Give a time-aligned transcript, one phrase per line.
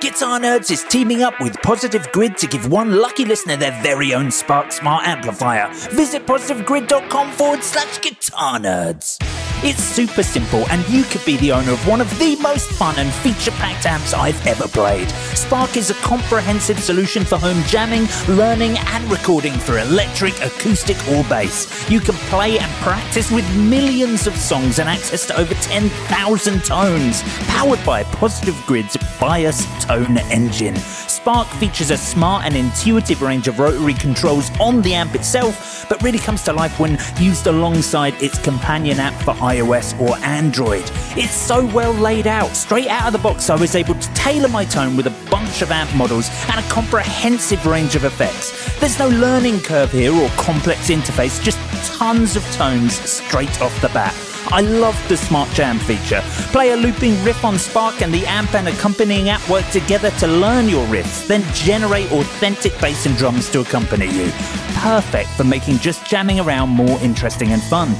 [0.00, 4.14] Guitar Nerds is teaming up with Positive Grid to give one lucky listener their very
[4.14, 5.68] own Spark Smart amplifier.
[5.90, 9.18] Visit positivegrid.com forward slash guitar nerds.
[9.62, 12.98] It's super simple, and you could be the owner of one of the most fun
[12.98, 15.10] and feature packed amps I've ever played.
[15.34, 21.24] Spark is a comprehensive solution for home jamming, learning, and recording for electric, acoustic, or
[21.24, 21.68] bass.
[21.90, 27.22] You can play and practice with millions of songs and access to over 10,000 tones.
[27.48, 30.76] Powered by Positive Grid's Bias Tone Engine.
[30.76, 36.00] Spark features a smart and intuitive range of rotary controls on the amp itself, but
[36.00, 40.84] really comes to life when used alongside its companion app for iOS or Android.
[41.16, 42.50] It's so well laid out.
[42.50, 45.60] Straight out of the box, I was able to tailor my tone with a bunch
[45.60, 48.78] of amp models and a comprehensive range of effects.
[48.78, 51.58] There's no learning curve here or complex interface, just
[51.98, 54.14] tons of tones straight off the bat.
[54.52, 56.22] I love the Smart Jam feature.
[56.50, 60.26] Play a looping riff on Spark and the amp and accompanying app work together to
[60.26, 64.30] learn your riffs, then generate authentic bass and drums to accompany you.
[64.74, 67.94] Perfect for making just jamming around more interesting and fun.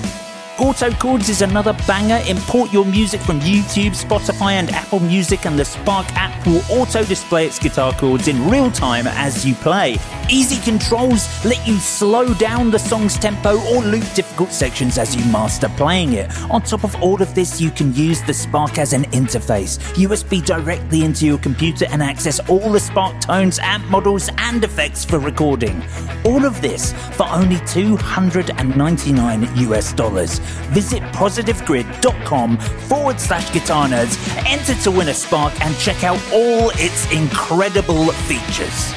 [0.60, 2.22] Auto Chords is another banger.
[2.28, 7.02] Import your music from YouTube, Spotify, and Apple Music, and the Spark app will auto
[7.02, 9.96] display its guitar chords in real time as you play.
[10.28, 15.24] Easy controls let you slow down the song's tempo or loop difficult sections as you
[15.32, 16.30] master playing it.
[16.50, 20.44] On top of all of this, you can use the Spark as an interface, USB
[20.44, 25.18] directly into your computer, and access all the Spark tones, amp models, and effects for
[25.18, 25.82] recording.
[26.26, 30.38] All of this for only 299 US dollars.
[30.72, 34.16] Visit positivegrid.com forward slash guitar nerds,
[34.46, 38.94] enter to win a Spark, and check out all its incredible features.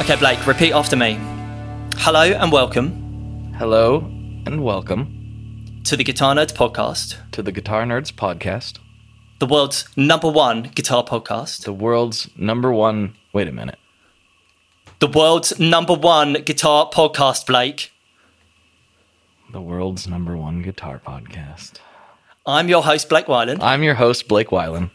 [0.00, 1.18] Okay, Blake, repeat after me.
[1.98, 3.98] Hello and welcome Hello
[4.46, 5.19] and welcome
[5.84, 8.78] to the Guitar Nerds podcast, to the Guitar Nerds podcast,
[9.38, 13.14] the world's number one guitar podcast, the world's number one.
[13.32, 13.78] Wait a minute.
[14.98, 17.92] the world's number one guitar podcast, Blake.
[19.52, 21.74] The world's number one guitar podcast.
[22.46, 24.90] I'm your host, Blake Wyland, I'm your host, Blake Wyland.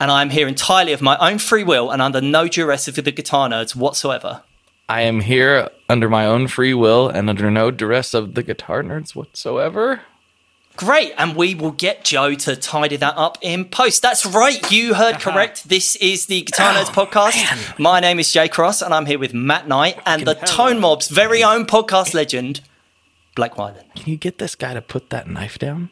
[0.00, 3.12] and I'm here entirely of my own free will and under no duress of the
[3.12, 4.42] Guitar Nerds whatsoever.
[4.88, 8.82] I am here under my own free will and under no duress of the Guitar
[8.82, 10.02] Nerds whatsoever.
[10.76, 14.00] Great, and we will get Joe to tidy that up in post.
[14.00, 15.32] That's right, you heard uh-huh.
[15.32, 15.68] correct.
[15.68, 17.78] This is the Guitar Nerds oh, podcast.
[17.78, 21.08] My name is Jay Cross, and I'm here with Matt Knight and the Tone Mob's
[21.08, 22.62] very own podcast legend,
[23.34, 23.94] Blake Wyland.
[23.94, 25.90] Can you get this guy to put that knife down?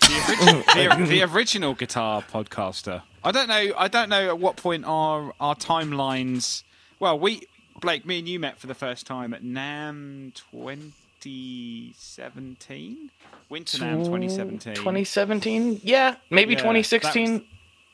[0.00, 1.34] the, oh, the mm.
[1.34, 3.02] original guitar podcaster.
[3.22, 3.72] I don't know.
[3.76, 6.62] I don't know at what point our our timelines.
[6.98, 7.42] Well, we
[7.80, 13.10] Blake, me and you met for the first time at NAMM 2017,
[13.48, 14.74] Winter NAMM 2017.
[14.74, 15.80] 2017?
[15.82, 17.24] Yeah, maybe Yeah, 2016.
[17.26, 17.42] that was-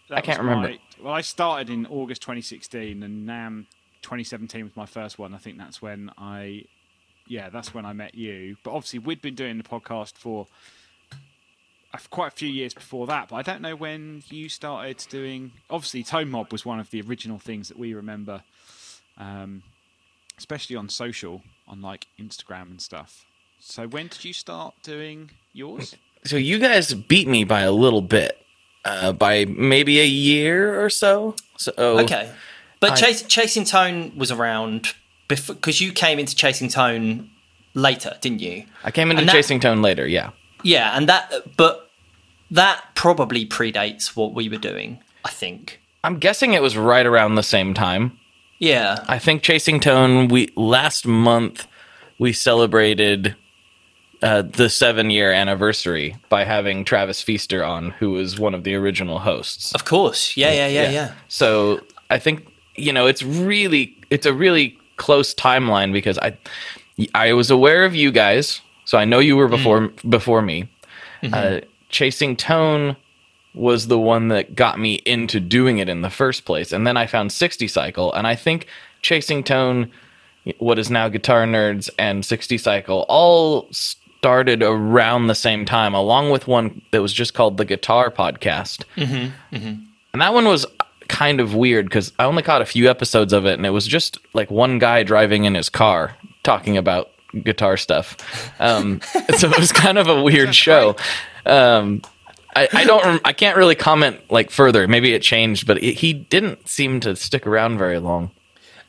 [0.09, 0.69] That I can't remember.
[0.71, 3.67] my- well, I started in August 2016, and NAMM
[4.03, 5.35] 2017 was my first one.
[5.35, 6.65] I think that's when I,
[7.27, 8.57] yeah, that's when I met you.
[8.63, 10.47] But obviously, we'd been doing the podcast for
[12.11, 13.29] quite a few years before that.
[13.29, 15.53] But I don't know when you started doing.
[15.71, 18.43] Obviously, Tone Mob was one of the original things that we remember,
[19.19, 19.63] um,
[20.39, 23.27] especially on social, on like Instagram and stuff.
[23.65, 25.95] So when did you start doing yours?
[26.25, 28.45] So you guys beat me by a little bit,
[28.85, 31.37] uh, by maybe a year or so.
[31.57, 32.29] So Okay.
[32.81, 34.95] But I- Chas- Chasing Tone was around
[35.29, 37.31] before because you came into Chasing Tone
[37.75, 38.65] later, didn't you?
[38.83, 40.31] I came into And that- Chasing Tone later, yeah.
[40.65, 41.89] Yeah, and that, but
[42.51, 44.99] that probably predates what we were doing.
[45.25, 45.81] I think.
[46.03, 48.19] I'm guessing it was right around the same time.
[48.59, 49.05] Yeah.
[49.07, 50.27] I think Chasing Tone.
[50.27, 51.69] We last month
[52.19, 53.37] we celebrated
[54.23, 58.75] uh, the seven year anniversary by having Travis Feaster on, who was one of the
[58.75, 59.75] original hosts.
[59.75, 60.37] Of course.
[60.37, 61.13] Yeah, yeah, yeah, yeah.
[61.29, 61.81] So
[62.11, 62.47] I think
[62.77, 66.37] you know it's really it's a really close timeline because I
[67.15, 70.69] I was aware of you guys, so I know you were before before me.
[71.33, 72.97] Uh, Chasing Tone
[73.55, 76.97] was the one that got me into doing it in the first place, and then
[76.97, 78.67] I found 60 Cycle, and I think
[79.03, 79.91] Chasing Tone,
[80.59, 83.69] what is now Guitar Nerds, and 60 Cycle all
[84.23, 88.85] started around the same time, along with one that was just called the Guitar Podcast.
[90.13, 90.65] And that one was
[91.09, 93.85] kind of weird because I only caught a few episodes of it, and it was
[93.85, 97.11] just like one guy driving in his car talking about
[97.43, 98.17] guitar stuff.
[98.61, 99.01] Um,
[99.37, 100.95] so it was kind of a weird show.
[101.45, 102.03] Um,
[102.55, 103.21] I, I don't.
[103.25, 104.87] I can't really comment like further.
[104.87, 108.31] Maybe it changed, but it, he didn't seem to stick around very long.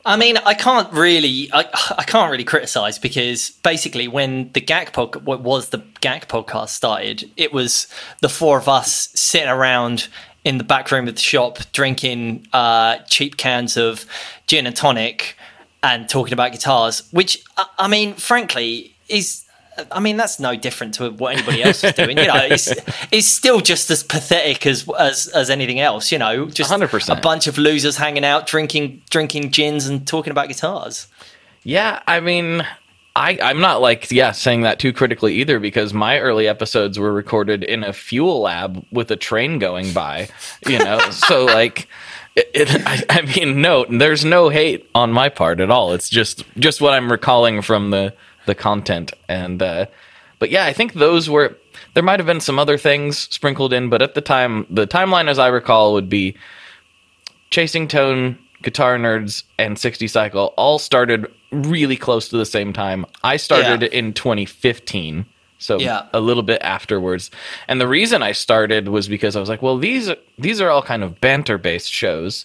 [0.06, 1.64] I mean, I can't really, I,
[1.98, 6.70] I can't really criticize because basically, when the GAK podcast, what was the GAK podcast
[6.70, 7.88] started, it was
[8.20, 10.08] the four of us sitting around
[10.44, 14.04] in the back room of the shop drinking uh, cheap cans of
[14.46, 15.36] gin and tonic
[15.82, 17.08] and talking about guitars.
[17.10, 19.43] Which, I, I mean, frankly, is.
[19.90, 22.16] I mean, that's no different to what anybody else is doing.
[22.18, 22.72] You know, it's,
[23.10, 26.12] it's still just as pathetic as as, as anything else.
[26.12, 27.16] You know, just 100%.
[27.16, 31.08] a bunch of losers hanging out, drinking drinking gins and talking about guitars.
[31.62, 32.64] Yeah, I mean,
[33.16, 37.12] I I'm not like yeah saying that too critically either because my early episodes were
[37.12, 40.28] recorded in a fuel lab with a train going by,
[40.66, 40.98] you know.
[41.10, 41.88] so like,
[42.34, 45.92] it, it, I, I mean, no, there's no hate on my part at all.
[45.92, 48.14] It's just just what I'm recalling from the
[48.46, 49.62] the content and.
[49.62, 49.86] uh
[50.40, 51.56] but yeah, I think those were
[51.94, 55.28] there might have been some other things sprinkled in, but at the time, the timeline
[55.28, 56.36] as I recall would be
[57.50, 63.06] Chasing Tone, Guitar Nerds, and 60 Cycle all started really close to the same time.
[63.22, 63.88] I started Yeah.
[63.98, 65.24] in 2015,
[65.58, 66.02] so Yeah.
[66.12, 67.30] a little bit afterwards.
[67.68, 70.82] And the reason I started was because I was like, well, these these are all
[70.82, 72.44] kind of banter based shows,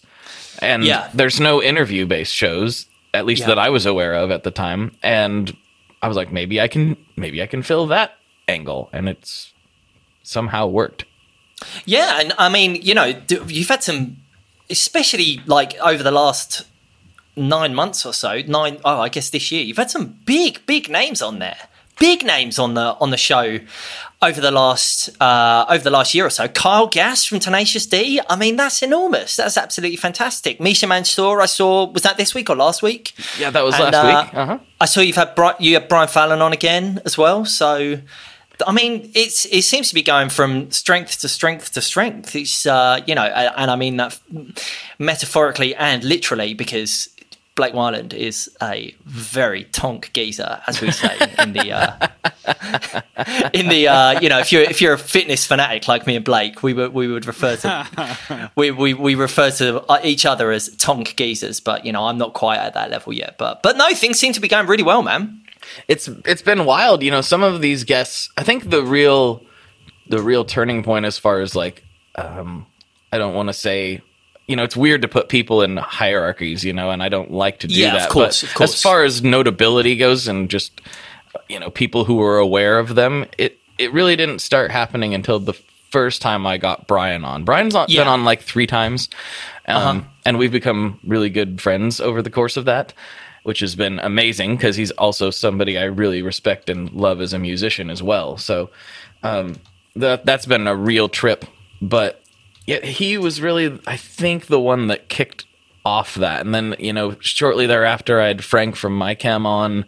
[0.61, 1.09] and Yeah.
[1.13, 3.47] there's no interview based shows, at least Yeah.
[3.47, 4.91] that I was aware of at the time.
[5.01, 5.55] And
[6.01, 8.13] I was like, maybe I can maybe I can fill that
[8.47, 9.53] angle, and it's
[10.23, 11.05] somehow worked.
[11.85, 13.13] Yeah, and I mean, you know,
[13.47, 14.17] you've had some,
[14.69, 16.65] especially like over the last
[17.35, 18.41] nine months or so.
[18.47, 21.57] Nine, oh, I guess this year, you've had some big, big names on there.
[21.99, 23.59] Big names on the on the show
[24.21, 26.47] over the last uh, over the last year or so.
[26.47, 28.19] Kyle Gass from Tenacious D.
[28.29, 29.35] I mean, that's enormous.
[29.35, 30.59] That's absolutely fantastic.
[30.59, 31.85] Misha Mansour, I saw.
[31.89, 33.13] Was that this week or last week?
[33.37, 34.33] Yeah, that was And, last uh, week.
[34.33, 34.59] Uh-huh.
[34.81, 37.45] I saw you've had Bri- you had Brian Fallon on again as well.
[37.45, 37.99] So,
[38.67, 42.35] I mean, it's it seems to be going from strength to strength to strength.
[42.35, 44.19] It's uh, you know, and, and I mean that
[44.97, 47.09] metaphorically and literally because
[47.59, 52.07] Blake Wyland is a very tonk geezer, as we say in the uh,
[53.53, 56.23] in the uh, you know if you're if you're a fitness fanatic like me and
[56.23, 60.69] Blake, we would we would refer to we, we we refer to each other as
[60.77, 63.38] tonk geezers, but you know I'm not quite at that level yet.
[63.38, 65.41] But but no, things seem to be going really well, man.
[65.89, 69.44] it's it's been wild you know some of these guests i think the real
[70.07, 71.83] the real turning point as far as like
[72.16, 72.66] um
[73.11, 74.01] i don't want to say
[74.49, 77.59] you know it's weird to put people in hierarchies you know and i don't like
[77.59, 78.73] to do Yeah, of that course, but of course.
[78.73, 80.81] as far as notability goes and just
[81.47, 85.39] you know people who were aware of them it it really didn't start happening until
[85.39, 85.53] the
[85.91, 88.01] first time i got brian on brian's on, Yeah.
[88.01, 89.09] been on like three times
[89.68, 90.01] um, Uh-huh.
[90.25, 92.94] and we've become really good friends over the course of that
[93.44, 97.39] which has been amazing because he's also somebody I really respect and love as a
[97.39, 98.37] musician as well.
[98.37, 98.69] So
[99.23, 99.56] um,
[99.95, 101.45] that that's been a real trip.
[101.81, 102.21] But
[102.69, 105.45] yeah, he was really, I think, the one that kicked
[105.85, 106.42] off that.
[106.45, 109.85] And then you know, shortly thereafter, I had Frank from MyChem on,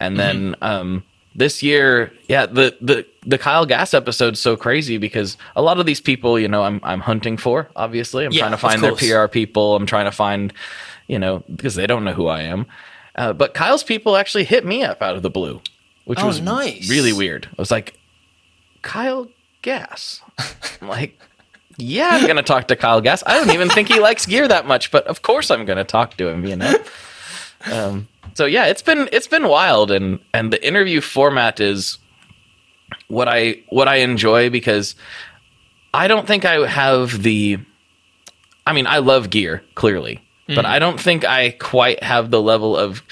[0.00, 1.04] and then um,
[1.34, 5.86] this year, yeah, the the the Kyle Gass episode's so crazy because a lot of
[5.86, 7.70] these people, you know, I'm I'm hunting for.
[7.76, 8.94] Obviously, I'm Yeah, trying to find their.
[9.24, 9.74] PR people.
[9.76, 10.52] I'm trying to find,
[11.06, 12.66] you know, because they don't know who I am.
[13.14, 15.60] Uh, but Kyle's people actually hit me up out of the blue,
[16.04, 16.88] which Oh, was nice.
[16.90, 17.48] really weird.
[17.50, 17.94] I was like,
[18.82, 19.28] Kyle
[19.62, 20.20] Gass.
[20.80, 21.18] I'm like,
[21.78, 23.22] yeah, I'm gonna talk to Kyle Gass.
[23.24, 26.16] I don't even think he likes gear that much, but of course I'm gonna talk
[26.16, 26.44] to him.
[26.44, 26.74] You know.
[27.72, 31.98] Um, so yeah, it's been it's been wild, and and the interview format is
[33.08, 34.94] what I what I enjoy because
[35.94, 37.58] I don't think I have the.
[38.66, 42.76] I mean, I love gear clearly, but I don't think I quite have the level
[42.76, 43.02] of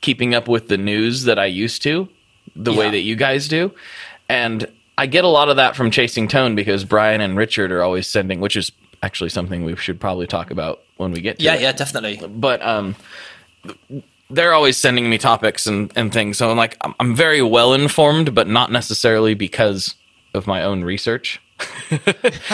[0.00, 2.08] keeping up with the news that I used to,
[2.54, 3.72] the way that you guys do.
[4.28, 4.66] And
[5.00, 8.06] I get a lot of that from Chasing Tone because Brian and Richard are always
[8.06, 8.70] sending, which is
[9.02, 11.62] actually something we should probably talk about when we get to Yeah, it.
[11.62, 12.20] yeah, definitely.
[12.28, 12.94] But um,
[14.28, 16.36] they're always sending me topics and, and things.
[16.36, 19.94] So I'm like, I'm, I'm very well informed, but not necessarily because
[20.34, 21.40] of my own research.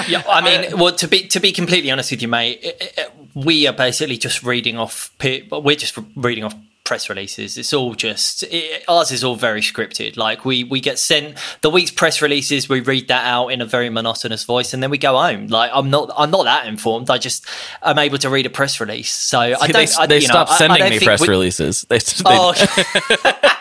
[0.09, 3.13] Yeah, I mean, well, to be to be completely honest with you, mate, it, it,
[3.35, 5.11] we are basically just reading off.
[5.23, 6.55] We're just reading off
[6.87, 7.59] press releases.
[7.59, 10.17] It's all just it, ours is all very scripted.
[10.17, 13.67] Like we we get sent the week's press releases, we read that out in a
[13.67, 15.49] very monotonous voice, and then we go home.
[15.49, 17.11] Like I'm not I'm not that informed.
[17.11, 17.45] I just
[17.83, 19.13] I'm able to read a press release.
[19.13, 19.73] So I don't.
[19.73, 21.83] they I, they you know, stopped I- I sending me press we- releases.
[21.83, 22.55] They, they, Oh,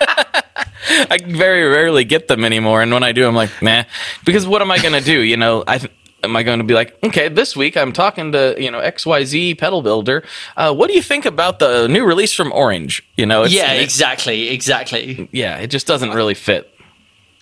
[0.87, 3.83] I very rarely get them anymore, and when I do, I'm like, nah.
[4.23, 5.19] Because what am I going to do?
[5.21, 5.79] You know, I
[6.25, 9.05] am I going to be like, okay, this week I'm talking to you know X
[9.05, 10.23] Y Z pedal builder.
[10.57, 13.01] Uh, what do you think about the new release from Orange?
[13.15, 15.29] You know, it's, yeah, it- exactly, exactly.
[15.31, 16.69] yeah, it just doesn't really fit.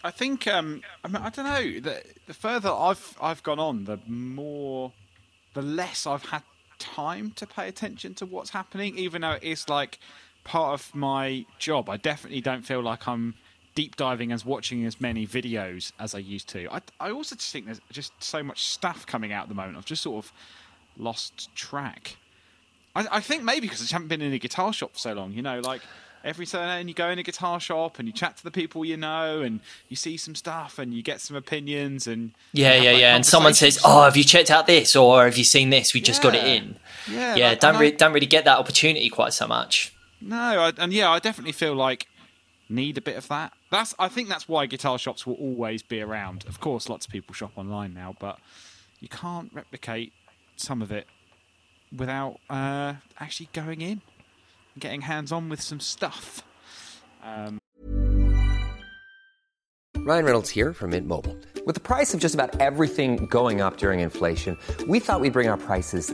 [0.03, 1.79] I think um, I, mean, I don't know.
[1.79, 4.91] The, the further I've I've gone on, the more,
[5.53, 6.43] the less I've had
[6.77, 8.97] time to pay attention to what's happening.
[8.97, 9.99] Even though it is like
[10.43, 13.35] part of my job, I definitely don't feel like I'm
[13.75, 16.68] deep diving as watching as many videos as I used to.
[16.72, 19.77] I I also just think there's just so much stuff coming out at the moment.
[19.77, 20.32] I've just sort of
[20.98, 22.18] lost track.
[22.96, 25.34] I, I think maybe because I haven't been in a guitar shop for so long.
[25.34, 25.82] You know, like
[26.24, 28.86] every so and you go in a guitar shop and you chat to the people
[28.86, 32.92] you know and you see some stuff and you get some opinions and Yeah, yeah,
[32.92, 33.15] like, yeah.
[33.15, 35.94] And someone says, "Oh, have you checked out this?" or "Have you seen this?
[35.94, 36.77] We just got it in."
[37.10, 39.94] yeah, Yeah, like, don't and re- I- don't really get that opportunity quite so much.
[40.22, 42.08] No, I, and yeah, I definitely feel like
[42.70, 43.51] need a bit of that.
[43.74, 46.46] That's I think that's why guitar shops will always be around.
[46.48, 48.38] Of course, lots of people shop online now, but
[49.00, 50.13] you can't replicate
[50.58, 51.08] some of it
[51.92, 54.01] without uh, actually going in
[54.74, 56.44] and getting hands on with some stuff.
[60.06, 61.36] Ryan Reynolds here from Mint Mobile.
[61.65, 64.56] With the price of just about everything going up during inflation,
[64.88, 66.13] we thought we'd bring our prices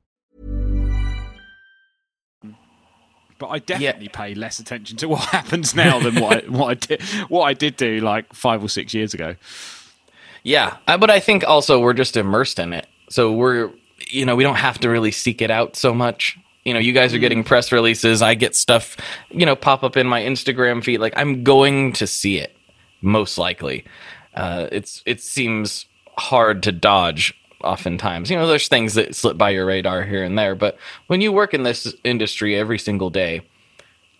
[3.41, 6.73] But I definitely pay less attention to what happens now than what I, what I
[6.75, 9.35] did what I did do like five or six years ago.
[10.43, 13.71] Yeah, uh, but I think also we're just immersed in it, so we're
[14.07, 16.37] you know we don't have to really seek it out so much.
[16.63, 18.21] You know, you guys are getting press releases.
[18.21, 18.95] I get stuff,
[19.31, 20.99] you know, pop up in my Instagram feed.
[20.99, 22.55] Like I'm going to see it,
[23.01, 23.83] most likely.
[24.35, 27.33] Uh, it's it seems hard to dodge
[27.63, 28.29] oftentimes.
[28.29, 30.77] You know, there's things that slip by your radar here and there, but
[31.07, 33.41] when you work in this industry every single day,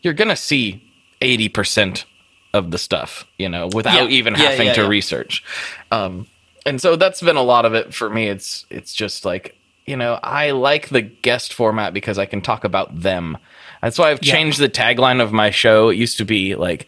[0.02, 0.84] you're gonna see
[1.22, 2.06] eighty percent
[2.54, 3.26] of the stuff.
[3.38, 4.16] You know, without Yeah.
[4.18, 5.44] even Yeah, having yeah, to research.
[5.92, 6.28] Um,
[6.66, 8.28] and so that's been a lot of it for me.
[8.28, 9.56] It's it's just like
[9.86, 13.38] you know I like the guest format because I can talk about them.
[13.82, 15.90] That's why I've changed the tagline of my show.
[15.90, 16.86] It used to be like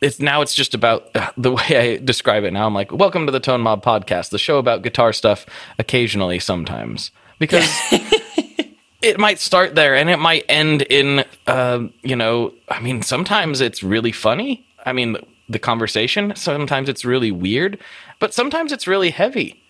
[0.00, 2.66] it's now it's just about the way I describe it now.
[2.66, 5.46] I'm like, welcome to the Tone Mob podcast, the show about guitar stuff
[5.78, 7.68] occasionally, sometimes because
[9.02, 13.60] it might start there and it might end in, um, you know, I mean, sometimes
[13.60, 14.66] it's really funny.
[14.84, 15.16] I mean,
[15.48, 16.34] the conversation.
[16.36, 17.78] Sometimes it's really weird,
[18.18, 19.60] but sometimes it's really heavy.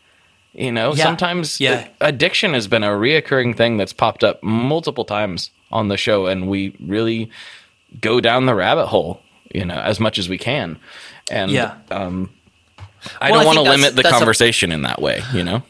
[0.52, 1.04] You know, Yeah.
[1.04, 1.86] sometimes Yeah.
[2.00, 6.48] addiction has been a reoccurring thing that's popped up multiple times on the show, and
[6.48, 7.30] we really
[8.00, 9.20] go down the rabbit hole,
[9.54, 10.78] you know, as much as we can.
[11.30, 11.74] And Yeah.
[11.90, 12.30] um,
[13.20, 15.62] I Well, don't want to limit the that's a- conversation in that way, you know?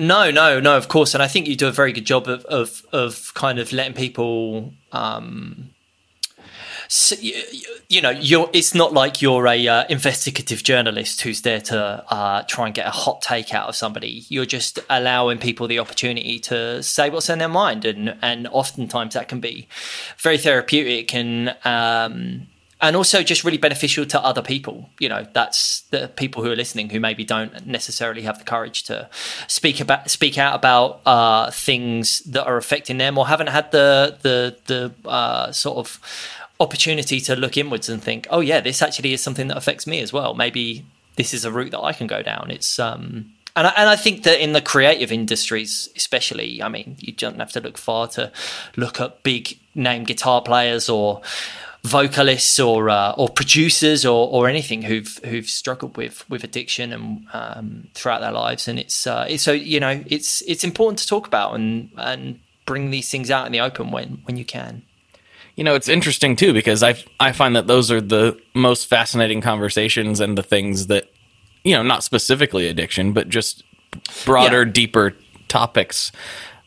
[0.00, 0.76] No, no, no.
[0.76, 3.58] Of course, and I think you do a very good job of of, of kind
[3.58, 4.72] of letting people.
[4.92, 5.70] Um,
[6.90, 7.34] so, you,
[7.88, 8.48] you know, you're.
[8.52, 12.86] It's not like you're a uh, investigative journalist who's there to uh, try and get
[12.86, 14.24] a hot take out of somebody.
[14.28, 19.14] You're just allowing people the opportunity to say what's in their mind, and and oftentimes
[19.14, 19.66] that can be
[20.18, 21.56] very therapeutic and.
[21.64, 22.46] Um,
[22.80, 24.88] and also just really beneficial to other people.
[24.98, 28.84] You know, that's the people who are listening who maybe don't necessarily have the courage
[28.84, 29.08] to
[29.46, 34.16] speak about speak out about uh, things that are affecting them or haven't had the
[34.22, 36.00] the the uh, sort of
[36.60, 40.00] opportunity to look inwards and think, oh yeah, this actually is something that affects me
[40.00, 40.34] as well.
[40.34, 40.84] Maybe
[41.16, 42.50] this is a route that I can go down.
[42.50, 43.32] It's um.
[43.56, 47.40] And I, and I think that in the creative industries, especially, I mean, you don't
[47.40, 48.30] have to look far to
[48.76, 51.22] look at big name guitar players or
[51.84, 57.26] vocalists or uh, or producers or, or anything who've who've struggled with with addiction and
[57.32, 61.06] um, throughout their lives, and it's, uh, it's so you know it's it's important to
[61.06, 64.82] talk about and and bring these things out in the open when when you can.
[65.56, 69.40] You know, it's interesting too because I I find that those are the most fascinating
[69.40, 71.10] conversations and the things that
[71.64, 73.64] you know, not specifically addiction, but just
[74.24, 74.72] broader, Yeah.
[74.72, 75.14] deeper
[75.48, 76.12] topics.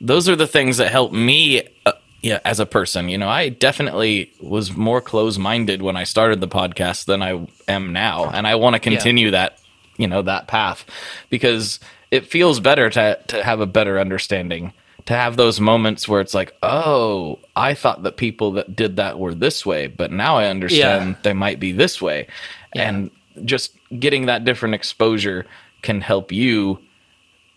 [0.01, 3.09] Those are the things that help me uh, yeah, as a person.
[3.09, 7.93] You know, I definitely was more close-minded when I started the podcast than I am
[7.93, 9.59] now, and I want to continue that,
[9.97, 10.85] you know, that path
[11.29, 11.79] because
[12.11, 14.73] it feels better to to have a better understanding
[15.05, 19.17] to have those moments where it's like, oh, I thought that people that did that
[19.17, 21.15] were this way, but now I understand Yeah.
[21.23, 22.27] they might be this way.
[22.75, 23.09] And
[23.43, 25.47] just getting that different exposure
[25.81, 26.77] can help you,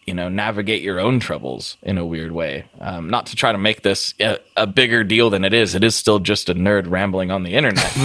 [0.06, 2.66] you know, navigate your own troubles in a weird way.
[2.80, 5.74] Um, not to try to make this a, a bigger deal than it is.
[5.74, 7.92] It is still just a nerd rambling on the internet.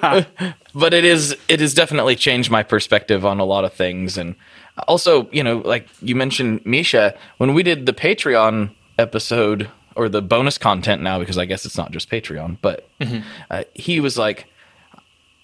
[0.00, 0.28] But,
[0.74, 4.34] but it is it has definitely changed my perspective on a lot of things and
[4.88, 10.22] also you know like you mentioned misha when we did the patreon episode or the
[10.22, 12.88] bonus content now because i guess it's not just patreon but
[13.50, 14.46] uh, he was like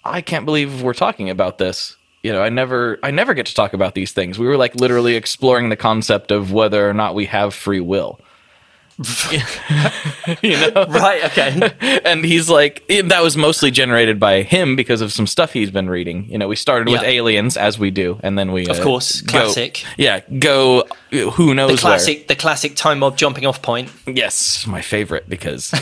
[0.03, 3.53] i can't believe we're talking about this you know i never i never get to
[3.53, 7.13] talk about these things we were like literally exploring the concept of whether or not
[7.15, 8.19] we have free will
[10.43, 11.23] you know Right.
[11.25, 11.71] Okay.
[12.05, 15.89] and he's like that was mostly generated by him because of some stuff he's been
[15.89, 17.09] reading you know we started with Yeah.
[17.09, 19.83] aliens as we do and then we Of uh, course, go- classic.
[19.97, 23.91] yeah go who knows the classic, the classic Tone Mob jumping off point.
[24.05, 25.73] yes my favorite because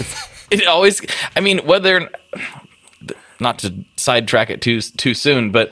[0.51, 1.01] it always
[1.35, 2.09] i mean whether
[3.41, 5.69] not to sidetrack it too too soon but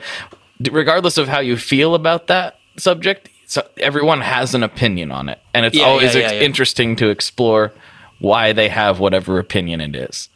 [0.70, 5.38] regardless of how you feel about that subject so everyone has an opinion on it
[5.54, 7.72] and it's Yeah, always yeah, yeah, ex- interesting to explore
[8.20, 10.28] why they have whatever opinion it is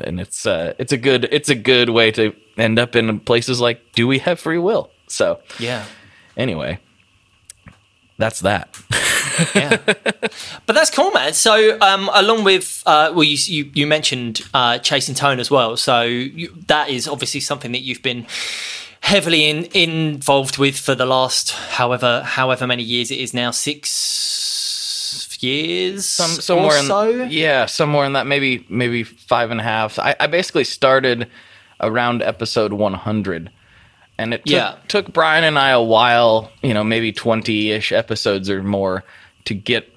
[0.00, 3.60] and it's uh it's a good it's a good way to end up in places
[3.60, 5.84] like do we have free will so Yeah.
[6.36, 6.78] anyway
[8.16, 8.76] that's that
[9.54, 9.76] yeah.
[10.66, 11.32] But that's cool, man.
[11.32, 15.76] So, um, along with, uh, well, you, you, you mentioned uh, chasing tone as well.
[15.76, 18.26] So you, that is obviously something that you've been
[19.00, 25.38] heavily in, involved with for the last however however many years it is now six
[25.40, 27.08] years some somewhere or in so.
[27.24, 31.28] yeah somewhere in that maybe maybe five and a half I, I basically started
[31.80, 33.50] around episode 100
[34.18, 34.76] and it took, Yeah.
[34.88, 39.04] took brian and i a while you know maybe 20-ish episodes or more
[39.44, 39.90] to get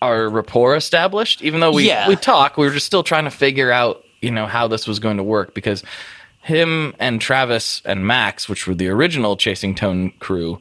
[0.00, 2.08] our rapport established even though we Yeah.
[2.08, 4.98] we talk we were just still trying to figure out you know how this was
[4.98, 5.82] going to work because
[6.48, 10.60] him and travis and max which were the original chasing tone crew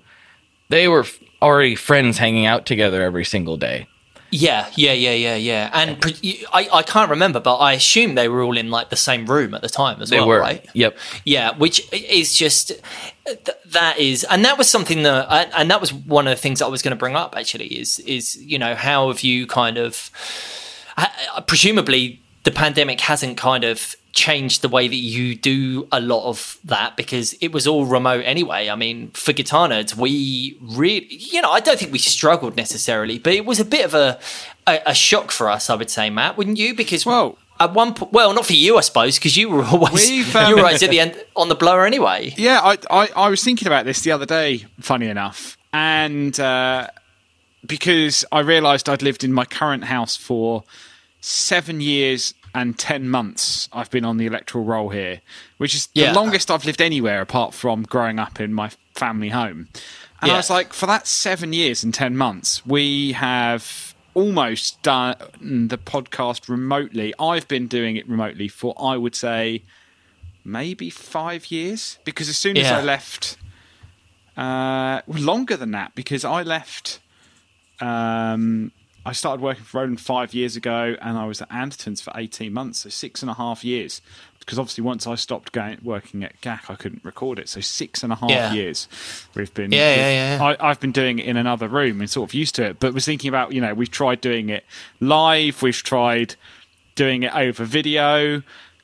[0.70, 3.88] they were f- already friends hanging out together every single day
[4.30, 5.70] Yeah, yeah, yeah, yeah, yeah.
[5.72, 8.98] And pre- I, I can't remember, but I assume they were all in like the
[8.98, 10.40] same room at the time as They well, were.
[10.42, 10.66] right?
[10.74, 10.98] Yep.
[11.24, 12.74] Yeah, which is just
[13.26, 16.42] th- that is, and that was something that, I- and that was one of the
[16.42, 17.68] things I was going to bring up actually.
[17.80, 20.12] Is is you know how have you kind of,
[21.48, 26.58] presumably the pandemic hasn't kind of changed the way that you do a lot of
[26.64, 28.70] that because it was all remote anyway.
[28.70, 33.20] I mean, for guitar nerds, we really, you know, I don't think we struggled necessarily,
[33.20, 34.18] but it was a bit of a
[34.66, 36.74] a, a shock for us, I would say, Matt, wouldn't you?
[36.74, 40.10] Because Well- at one point, well, not for you, I suppose, because you were always
[40.34, 42.34] um, you were always at the end on the blower anyway.
[42.38, 45.58] Yeah, I, I, I was thinking about this the other day, funny enough.
[45.74, 46.88] And uh,
[47.66, 50.64] because I realised I'd lived in my current house for
[51.20, 55.22] seven years and 10 months, I've been on the electoral roll here,
[55.58, 56.12] which is Yeah.
[56.12, 59.68] the longest I've lived anywhere apart from growing up in my family home.
[60.22, 60.34] And Yeah.
[60.34, 65.16] I was like, for that seven years and 10 months, we have almost done
[65.70, 67.14] the podcast remotely.
[67.20, 69.62] I've been doing it remotely for, I would say,
[70.44, 73.38] maybe five years because as soon as I left
[74.36, 77.00] Uh, longer than that because I left.
[77.82, 78.72] Um,
[79.08, 82.52] I started working for Roland five years ago, and I was at Andertons for eighteen
[82.54, 84.02] months, so six and a half years.
[84.40, 87.50] Because obviously, once I stopped going working at GAK, I couldn't record it.
[87.50, 88.54] So six and a half Yeah.
[88.54, 88.88] years
[89.36, 89.72] we've been.
[89.72, 90.56] Yeah, yeah, yeah, yeah.
[90.60, 92.94] I, I've been doing it in another room and sort of used to it, but
[92.94, 94.66] was thinking about you know we've tried doing it
[95.00, 96.36] live, we've tried
[96.96, 98.36] doing it over video,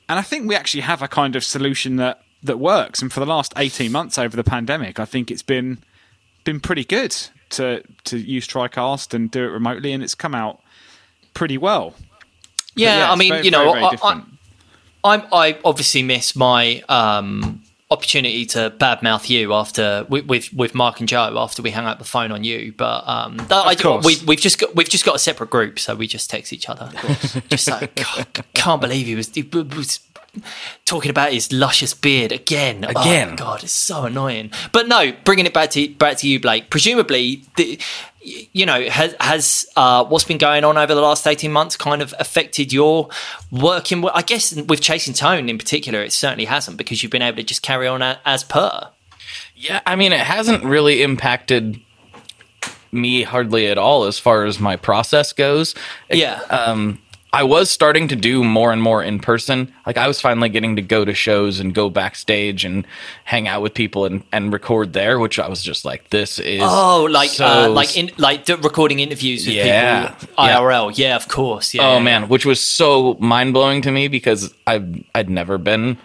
[0.08, 3.00] and I think we actually have a kind of solution that that works.
[3.02, 5.78] And for the last eighteen months over the pandemic, I think it's been
[6.44, 7.14] been pretty good
[7.54, 10.60] to to use TriCast and do it remotely, and it's come out
[11.34, 11.90] pretty well.
[11.90, 15.26] But Yeah, I mean, very, you know, very, very I, I.
[15.32, 21.08] I obviously miss my um, opportunity to badmouth you after with, with with Mark and
[21.08, 22.72] Joe after we hang up the phone on you.
[22.76, 24.04] But um, that, I, course.
[24.04, 26.68] we, we've just got we've just got a separate group, so we just text each
[26.68, 26.90] other.
[27.48, 30.00] just like, God, can't believe he was, he was
[30.84, 32.84] talking about his luscious beard again.
[32.84, 33.30] Again.
[33.32, 34.50] oh, God, it's so annoying.
[34.72, 36.70] But no, bringing it back to back to you, Blake.
[36.70, 37.78] Presumably, the,
[38.20, 42.00] you know, has has uh, what's been going on over the last eighteen months kind
[42.02, 43.08] of affected your
[43.50, 44.04] working?
[44.14, 47.42] I guess with chasing tone in particular, it certainly hasn't because you've been able to
[47.42, 48.88] just carry on as per.
[49.56, 51.80] Yeah, I mean, it hasn't really impacted
[52.92, 55.74] me hardly at all as far as my process goes.
[56.08, 56.40] It- Yeah.
[56.50, 57.00] Um,
[57.34, 59.72] I was starting to do more and more in person.
[59.86, 62.86] Like I was finally getting to go to shows and go backstage and
[63.24, 66.60] hang out with people and, and record there, which I was just like, this is
[66.62, 70.10] Oh, like so uh, like in like recording interviews with Yeah.
[70.10, 70.58] people Yeah.
[70.60, 70.92] IRL.
[70.96, 71.74] Yeah, of course.
[71.74, 71.82] Yeah.
[71.88, 75.98] oh yeah, man, which was so mind blowing to me because I've I'd never been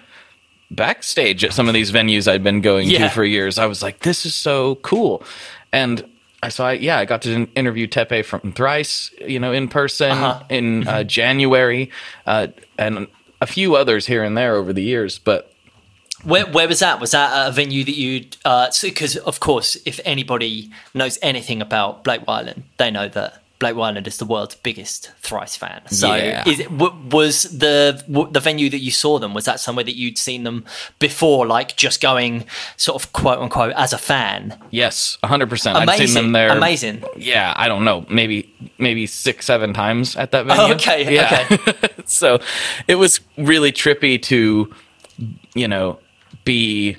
[0.71, 3.03] backstage at some of these venues I'd been going Yeah.
[3.03, 3.57] to for years.
[3.59, 5.23] I was like, this is so cool,
[5.71, 6.05] and I
[6.47, 10.43] so I yeah I got to interview Teppei from Thrice, you know, in person Uh-huh.
[10.49, 11.91] in uh, January,
[12.25, 12.47] uh,
[12.78, 13.08] and
[13.41, 15.52] a few others here and there over the years, but.
[16.25, 16.99] Where, where was that?
[16.99, 18.36] Was that a venue that you'd?
[18.82, 24.07] Because of course, if anybody knows anything about Blake Wyland, they know that Blake Wyland
[24.07, 25.81] is the world's biggest Thrice fan.
[25.87, 26.47] So, Yeah.
[26.47, 29.33] is it, w- was the w- the venue that you saw them?
[29.33, 30.63] Was that somewhere that you'd seen them
[30.99, 32.45] before, like just going
[32.77, 34.57] sort of quote unquote as a fan?
[34.71, 35.77] Yes, hundred percent.
[35.77, 36.49] I've seen them there.
[36.55, 37.03] amazing.
[37.17, 40.75] Yeah, I don't know, maybe maybe six, seven times at that venue.
[40.75, 41.57] Okay, yeah.
[42.05, 42.39] so
[42.87, 44.73] it was really trippy to,
[45.53, 45.99] you know,
[46.45, 46.95] be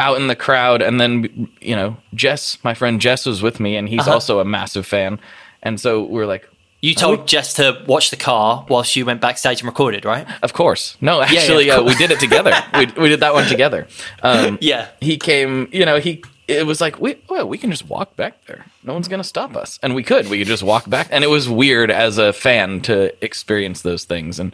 [0.00, 3.76] out in the crowd, and then you know, Jess, my friend Jess, was with me,
[3.76, 4.14] and he's Uh-huh.
[4.14, 5.20] also a massive fan,
[5.62, 6.48] and so we're like.
[6.84, 10.26] You told Jess to watch the car whilst you went backstage and recorded, right?
[10.42, 10.96] Of course.
[11.00, 12.52] No, yeah, actually, of uh, we did it together.
[12.74, 13.86] we, we did that one together.
[14.20, 14.88] Um, Yeah.
[15.00, 18.46] He came, you know, he, it was like, we, well, we can just walk back
[18.46, 18.64] there.
[18.82, 19.78] No one's going to stop us.
[19.80, 21.06] And we could, we could just walk back.
[21.12, 24.40] And it was weird as a fan to experience those things.
[24.40, 24.52] And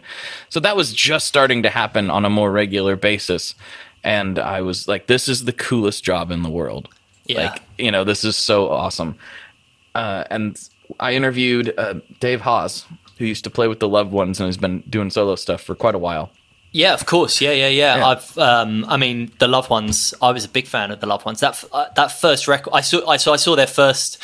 [0.49, 3.55] so that was just starting to happen on a more regular basis.
[4.03, 6.89] And I was like, this is the coolest job in the world.
[7.25, 7.49] Yeah.
[7.49, 9.15] Like, you know, this is so awesome.
[9.95, 10.59] Uh, and
[10.99, 12.85] I interviewed uh, Dave Hause,
[13.17, 15.75] who used to play with the Loved Ones and has been doing solo stuff for
[15.75, 16.31] quite a while.
[16.71, 17.41] Yeah, of course.
[17.41, 17.97] Yeah, yeah, yeah.
[17.97, 18.07] Yeah.
[18.07, 20.13] I've, um, I mean, the Loved Ones.
[20.21, 21.39] I was a big fan of the Loved Ones.
[21.39, 23.07] That uh, that first record, I saw.
[23.07, 23.33] I saw.
[23.33, 24.21] I saw their first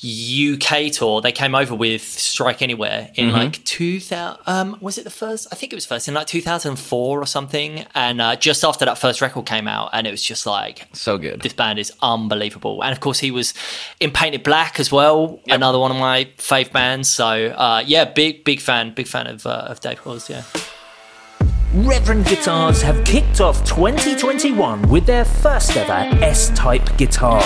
[0.00, 1.20] UK tour.
[1.20, 3.36] They came over with Strike Anywhere in Mm-hmm.
[3.36, 4.42] like two thousand.
[4.46, 5.48] Um, was it the first?
[5.50, 7.84] I think it was first in like two thousand four or something.
[7.94, 11.18] And uh, just after that first record came out, and it was just like So
[11.18, 11.40] good.
[11.42, 12.82] this band is unbelievable.
[12.84, 13.54] And of course, he was
[13.98, 17.08] in Paint It Black as well, another one of my fave bands.
[17.10, 20.30] So uh, yeah, big big fan, big fan of uh, of Dave Hause.
[20.30, 20.44] Yeah.
[21.74, 25.92] Reverend Guitars have kicked off 2021 with their first ever
[26.24, 27.42] S Type guitar.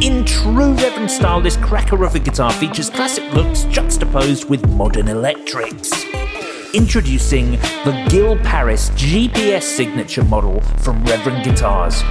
[0.00, 5.08] In true Reverend style, this cracker of a guitar features classic looks juxtaposed with modern
[5.08, 5.92] electrics.
[6.74, 7.52] Introducing
[7.84, 12.02] the Gil Parris GPS signature model from Reverend Guitars.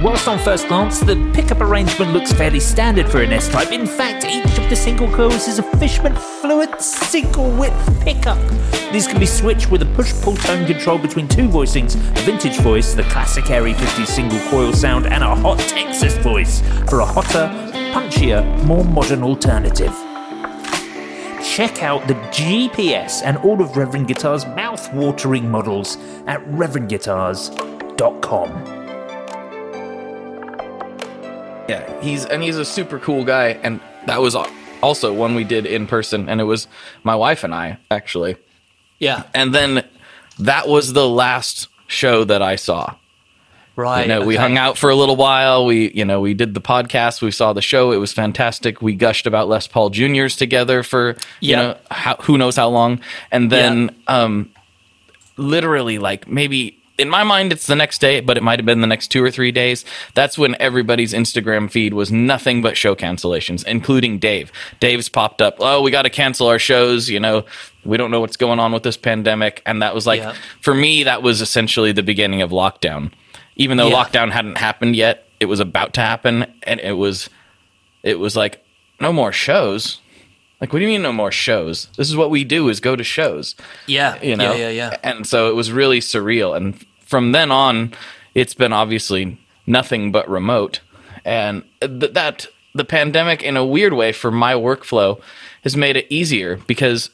[0.00, 3.86] Whilst on first glance, the pickup arrangement looks fairly standard for an S type, in
[3.86, 8.36] fact, each of the single coils is a Fishman Fluence single width pickup.
[8.92, 12.56] These can be switched with a push pull tone control between two voicings a vintage
[12.58, 17.06] voice, the classic Airy 50 single coil sound, and a hot Texas voice for a
[17.06, 17.48] hotter,
[17.92, 19.94] punchier, more modern alternative.
[21.44, 28.81] Check out the GPS and all of Reverend Guitar's mouth-watering models at reverendguitars.com.
[31.72, 34.36] Yeah, he's and he's a super cool guy, and that was
[34.82, 36.66] also one we did in person, and it was
[37.02, 38.36] my wife and I actually,
[38.98, 39.22] Yeah.
[39.34, 39.84] and then
[40.38, 42.94] that was the last show that I saw.
[43.74, 44.02] Right.
[44.02, 45.64] You know, we hung out for a little while.
[45.64, 47.22] We, you know, we did the podcast.
[47.22, 47.90] We saw the show.
[47.92, 48.82] It was fantastic.
[48.82, 53.00] We gushed about Les Paul Juniors together for, you know, how, who knows how long.
[53.30, 54.50] And then, um,
[55.38, 58.80] literally like maybe in my mind, it's the next day, but it might have been
[58.80, 59.84] the next two or three days.
[60.14, 64.52] That's when everybody's Instagram feed was nothing but show cancellations, including Dave.
[64.78, 65.56] Dave's popped up.
[65.58, 67.08] Oh, we got to cancel our shows.
[67.08, 67.44] You know,
[67.84, 70.34] we don't know what's going on with this pandemic, and that was like Yeah.
[70.60, 73.10] for me, that was essentially the beginning of lockdown.
[73.56, 73.94] Even though Yeah.
[74.04, 77.30] lockdown hadn't happened yet, it was about to happen, and it was,
[78.02, 78.62] it was like
[79.00, 79.98] no more shows.
[80.62, 81.88] Like, what do you mean no more shows?
[81.96, 83.56] This is what we do: is go to shows.
[83.88, 84.52] Yeah, you know?
[84.52, 84.96] Yeah, yeah, yeah.
[85.02, 86.56] and so it was really surreal.
[86.56, 87.92] And from then on
[88.34, 90.80] it's been obviously nothing but remote.
[91.24, 95.20] And th- that the pandemic in a weird way for my workflow
[95.64, 97.10] has made it easier because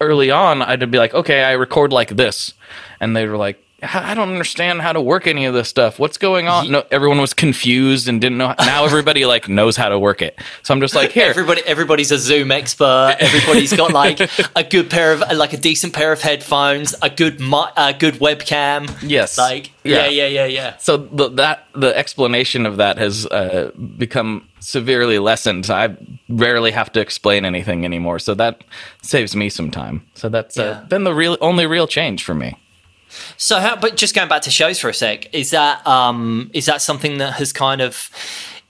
[0.00, 2.54] early on i'd be like okay i record like this.
[3.00, 6.00] And they were like "H- I don't understand how to work any of this stuff.
[6.00, 6.68] What's going on?
[6.68, 8.48] No, everyone was confused and didn't know.
[8.48, 10.36] How, Now everybody like knows how to work it.
[10.64, 13.16] So I'm just like, here, Everybody, everybody's a Zoom expert.
[13.20, 14.18] Everybody's got like
[14.56, 18.92] a good pair of, like a decent pair of headphones, a good, a good webcam.
[19.00, 19.38] Yes.
[19.38, 20.08] Like, Yeah.
[20.08, 20.76] yeah, yeah, yeah, yeah.
[20.78, 25.70] So the, that the explanation of that has uh, become severely lessened.
[25.70, 25.96] I
[26.28, 28.64] rarely have to explain anything anymore, so that
[29.02, 30.04] saves me some time.
[30.14, 30.88] So that's uh, Yeah.
[30.88, 32.56] been the real only real change for me.
[33.36, 36.66] So, how, but just going back to shows for a sec, is that um, is
[36.66, 38.10] that something that has kind of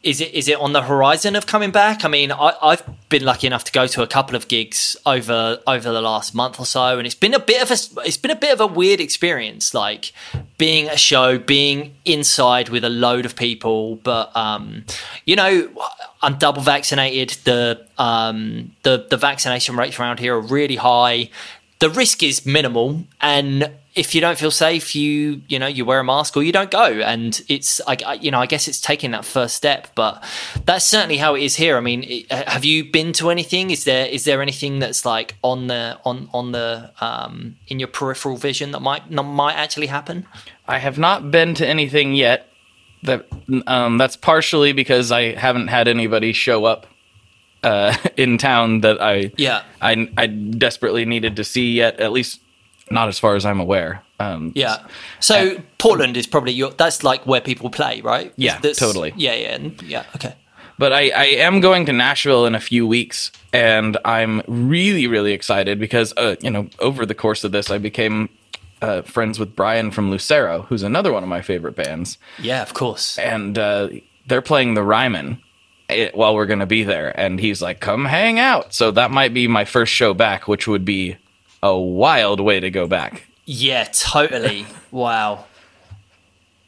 [0.03, 2.05] is it is it on the horizon of coming back?
[2.05, 5.59] I mean, I, I've been lucky enough to go to a couple of gigs over
[5.67, 8.31] over the last month or so, and it's been a bit of a it's been
[8.31, 10.13] a bit of a weird experience, like
[10.57, 13.97] being a show, being inside with a load of people.
[13.97, 14.85] But um,
[15.25, 15.69] you know,
[16.23, 17.31] I'm double vaccinated.
[17.43, 21.31] The um, the the vaccination rates around here are really high
[21.79, 25.99] the risk is minimal and if you don't feel safe you you know you wear
[25.99, 26.85] a mask or you don't go.
[26.85, 30.23] And it's I, I you know i guess it's taking that first step but
[30.65, 31.77] that's certainly how it is here.
[31.77, 33.71] I mean it, have you been to anything?
[33.71, 37.89] Is there is there anything that's like on the on on the um in your
[37.89, 40.27] peripheral vision that might might actually happen?
[40.67, 42.47] I have not been to anything yet.
[43.05, 43.27] That
[43.69, 46.87] um, that's partially because I haven't had anybody show up
[47.63, 49.63] uh, in town that I Yeah.
[49.81, 52.01] I I desperately needed to see yet.
[52.01, 52.41] At least
[52.91, 54.03] not as far as I'm aware.
[54.21, 54.79] Um, yeah
[55.21, 59.13] so portland is probably your that's like where people play right Yeah, That's- totally.
[59.17, 60.35] yeah yeah yeah okay
[60.77, 65.33] But I, I am going to Nashville in a few weeks, and I'm really, really
[65.33, 68.29] excited because, uh, you know, over the course of this, I became
[68.81, 72.19] uh, friends with Brian from Lucero, who's another one of my favorite bands.
[72.39, 73.89] yeah of course And uh,
[74.27, 75.41] they're playing the Ryman
[75.89, 77.19] eh, while we're going to be there.
[77.19, 78.75] And he's like, come hang out.
[78.75, 81.17] So that might be my first show back, which would be
[81.63, 83.25] a wild way to go back.
[83.47, 85.45] yeah totally wow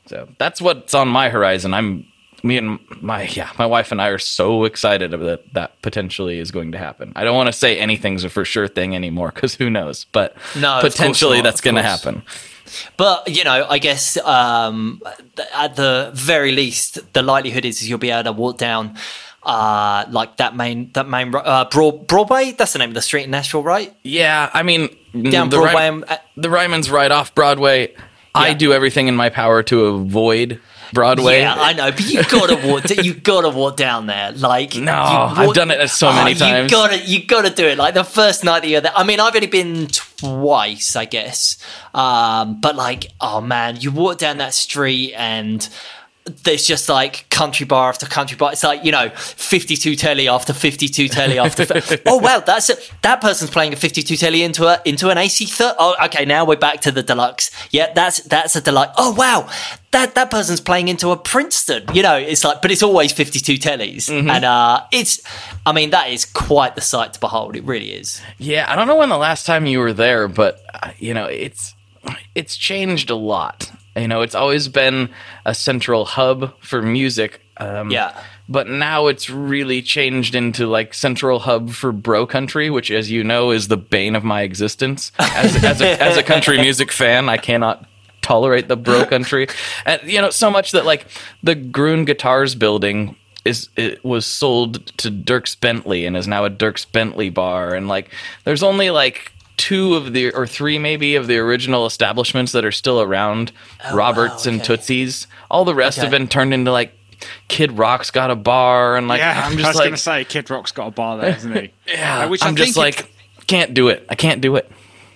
[0.07, 1.73] So that's what's on my horizon.
[1.75, 2.07] I'm
[2.43, 6.51] me and my yeah, my wife and I are so excited that that potentially is
[6.51, 7.13] going to happen.
[7.15, 10.35] I don't want to say anything's a for sure thing anymore because who knows, but
[10.57, 12.23] No, potentially not, that's going to happen.
[12.97, 15.03] But you know, I guess um,
[15.55, 18.97] at the very least, the likelihood is you'll be able to walk down
[19.43, 22.53] uh, like that main that main uh, Broad- Broadway.
[22.53, 23.95] That's the name of the street in Nashville, right?
[24.03, 24.89] Yeah, I mean,
[25.31, 25.91] Down the Broadway.
[25.91, 27.95] Ry- uh, the Ryman's right off Broadway.
[28.33, 30.61] I do everything in my power to avoid
[30.93, 31.41] Broadway.
[31.41, 32.91] Yeah, I know, but you gotta walk.
[32.91, 34.33] you gotta walk down there.
[34.33, 36.71] Like No, you I've done it so many times.
[36.71, 37.79] You gotta, you gotta do it.
[37.79, 38.93] Like the first night that you're there.
[38.95, 41.57] I mean, I've only been twice, I guess.
[41.95, 45.67] Um, but like, oh man, you walk down that street and
[46.25, 48.53] there's just like country bar after country bar.
[48.53, 51.67] It's like you know, 52 telly after 52 telly after.
[52.07, 55.47] oh wow, that's a, that person's playing a 52 telly into a into an AC.
[55.47, 57.51] Thir- oh, okay, now we're back to the deluxe.
[57.71, 58.95] Yeah, that's that's a deluxe.
[58.99, 59.49] Oh wow,
[59.93, 61.85] that that person's playing into a Princeton.
[61.95, 65.21] You know, it's like, but it's always 52 tellies, and uh, it's.
[65.65, 67.57] I mean, that is quite the sight to behold.
[67.57, 68.21] It really is.
[68.39, 71.27] Yeah, I don't know when the last time you were there, but uh, you know,
[71.27, 71.75] it's
[72.35, 73.71] it's changed a lot.
[74.01, 75.11] You know, it's always been
[75.45, 77.41] a central hub for music.
[77.59, 78.21] Um, Yeah.
[78.49, 83.23] But now it's really changed into like central hub for bro country, which, as you
[83.23, 85.13] know, is the bane of my existence.
[85.21, 87.87] As, as, a, as a country music fan, I cannot
[88.23, 89.47] tolerate the bro country,
[89.87, 91.07] and you know, so much that like
[91.45, 96.51] the Gruhn Guitars building is it was sold to Dierks Bentley and is now a
[96.51, 98.13] Dierks Bentley bar, and like
[98.45, 102.73] there's only like two of the or three maybe of the original establishments that are
[102.73, 103.53] still around
[103.93, 104.65] roberts and okay.
[104.77, 106.93] tootsie's all the rest have been turned into like
[107.49, 109.99] kid rock's got a bar and like yeah, i'm I just was like going to
[109.99, 111.73] say Kid Rock's got a bar there, isn't he?
[111.87, 114.57] yeah, Uh, which i'm I just think it- like can't do it i can't do
[114.57, 114.71] it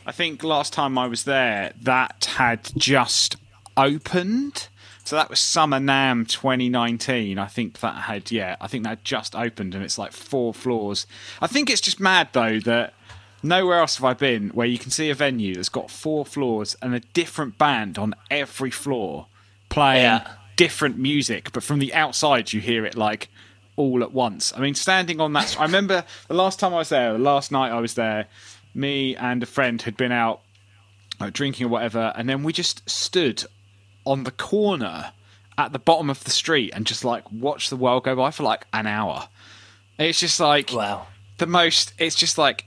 [0.07, 3.37] I think last time I was there, that had just
[3.77, 4.69] opened.
[5.05, 7.39] So that was Summer NAMM 2019.
[7.39, 11.07] I think that had, yeah, I think that just opened and it's like four floors.
[11.41, 12.95] I think it's just mad though that
[13.45, 16.77] nowhere else have I been where you can see a venue that's got four floors
[16.83, 19.27] and a different band on every floor
[19.69, 20.29] playing Yeah.
[20.57, 23.29] different music, but from the outside you hear it like
[23.77, 24.53] all at once.
[24.57, 27.51] I mean, standing on that, I remember the last time I was there, the last
[27.53, 28.27] night I was there,
[28.75, 30.41] me and a friend had been out
[31.21, 33.45] uh, drinking or whatever, and then we just stood
[34.05, 35.13] on the corner
[35.57, 38.43] at the bottom of the street and just like watched the world go by for
[38.43, 39.29] like an hour.
[39.99, 41.07] It's just like Wow.
[41.39, 41.93] the most.
[41.99, 42.65] It's just like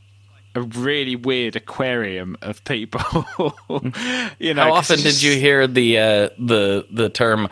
[0.58, 3.26] a really weird aquarium of people.
[4.40, 7.48] you know, How often did you hear the uh, the the term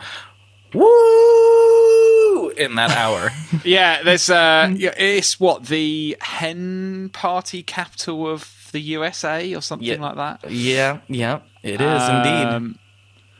[0.74, 3.30] "woo" in that hour?
[3.64, 9.88] Yeah, there's uh, yeah, it's what the hen party capital of the USA or something
[9.88, 10.00] Yeah.
[10.00, 10.50] like that.
[10.50, 12.46] yeah, yeah, it is indeed.
[12.46, 12.78] Um,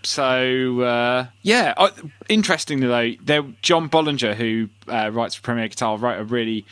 [0.03, 1.91] So uh, yeah, uh,
[2.29, 6.65] interestingly though, there John Bollinger, who uh, writes for Premier Guitar, wrote a really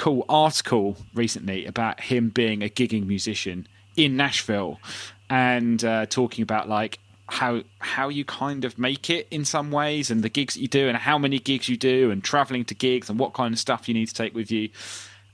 [0.00, 4.80] cool article recently about him being a gigging musician in Nashville,
[5.28, 10.10] and uh, talking about like how how you kind of make it in some ways,
[10.10, 12.74] and the gigs that you do, and how many gigs you do, and traveling to
[12.74, 14.70] gigs, and what kind of stuff you need to take with you,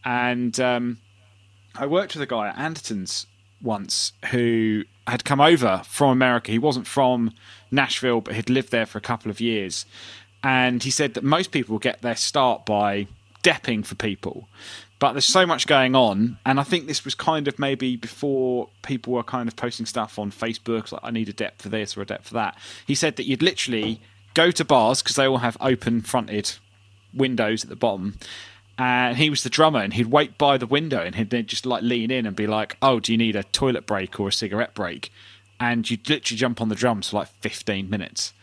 [0.05, 0.99] and um,
[1.77, 3.29] I worked with a guy at Anderton's
[3.63, 6.51] once who had come over from America.
[6.51, 7.33] He wasn't from
[7.71, 9.87] Nashville, but had lived there for a couple of years.
[10.43, 13.07] And he said that most people get their start by
[13.47, 14.49] depping for people.
[14.99, 16.39] But there's so much going on.
[16.45, 20.19] And I think this was kind of maybe before people were kind of posting stuff
[20.19, 22.59] on Facebook, like, I need a dep for this or a dep for that.
[22.87, 24.01] He said that you'd literally
[24.35, 26.55] go to bars because they all have open fronted
[27.15, 28.19] windows at the bottom.
[28.79, 31.65] And he was the drummer, and he'd wait by the window, and he'd then just
[31.65, 34.33] like lean in and be like, "Oh, do you need a toilet break or a
[34.33, 35.11] cigarette break?"
[35.59, 38.35] And you'd literally jump on the drums for like fifteen minutes,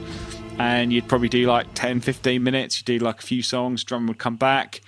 [0.58, 2.78] And you'd probably do like 10, 15 minutes.
[2.78, 3.84] You'd do like a few songs.
[3.84, 4.80] Drum would come back.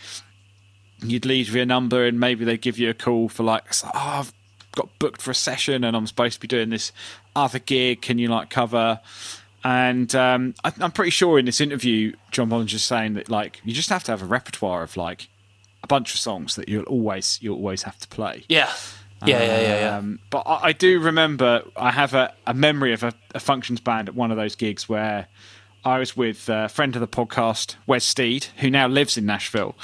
[1.03, 4.33] You'd leave your number, and maybe they'd give you a call for like, "Oh, I've
[4.73, 6.93] got booked for a session, and I'm supposed to be doing this
[7.35, 8.03] other gig.
[8.03, 9.01] Can you like cover?"
[9.65, 13.73] And um, I, I'm pretty sure in this interview, John Bollinger's saying that like you
[13.75, 15.29] just have to have a repertoire of like
[15.83, 18.45] a bunch of songs that you'll always you'll always have to play.
[18.49, 18.71] Yeah.
[19.27, 19.97] Yeah, yeah, yeah, yeah.
[19.99, 23.79] Um, but I, I do remember I have a, a memory of a, a functions
[23.79, 25.29] band at one of those gigs where
[25.85, 29.75] I was with a friend of the podcast, Wes Steed, who now lives in Nashville.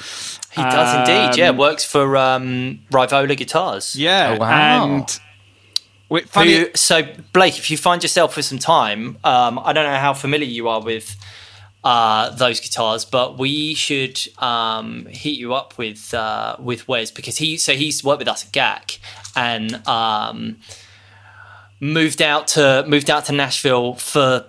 [0.52, 1.38] He does indeed.
[1.38, 3.96] Yeah, Um, works for um, Rivolta Guitars.
[3.96, 4.84] Yeah, Oh, wow.
[4.94, 5.20] and
[6.10, 6.54] wait, funny.
[6.54, 7.02] Who- so
[7.32, 10.68] Blake, if you find yourself with some time, um, I don't know how familiar you
[10.68, 11.16] are with
[11.82, 17.38] uh, those guitars, but we should um, hit you up with uh, with Wes because
[17.38, 18.98] he so he's worked with us at GAK
[19.36, 20.56] and um,
[21.80, 24.46] moved out to moved out to Nashville for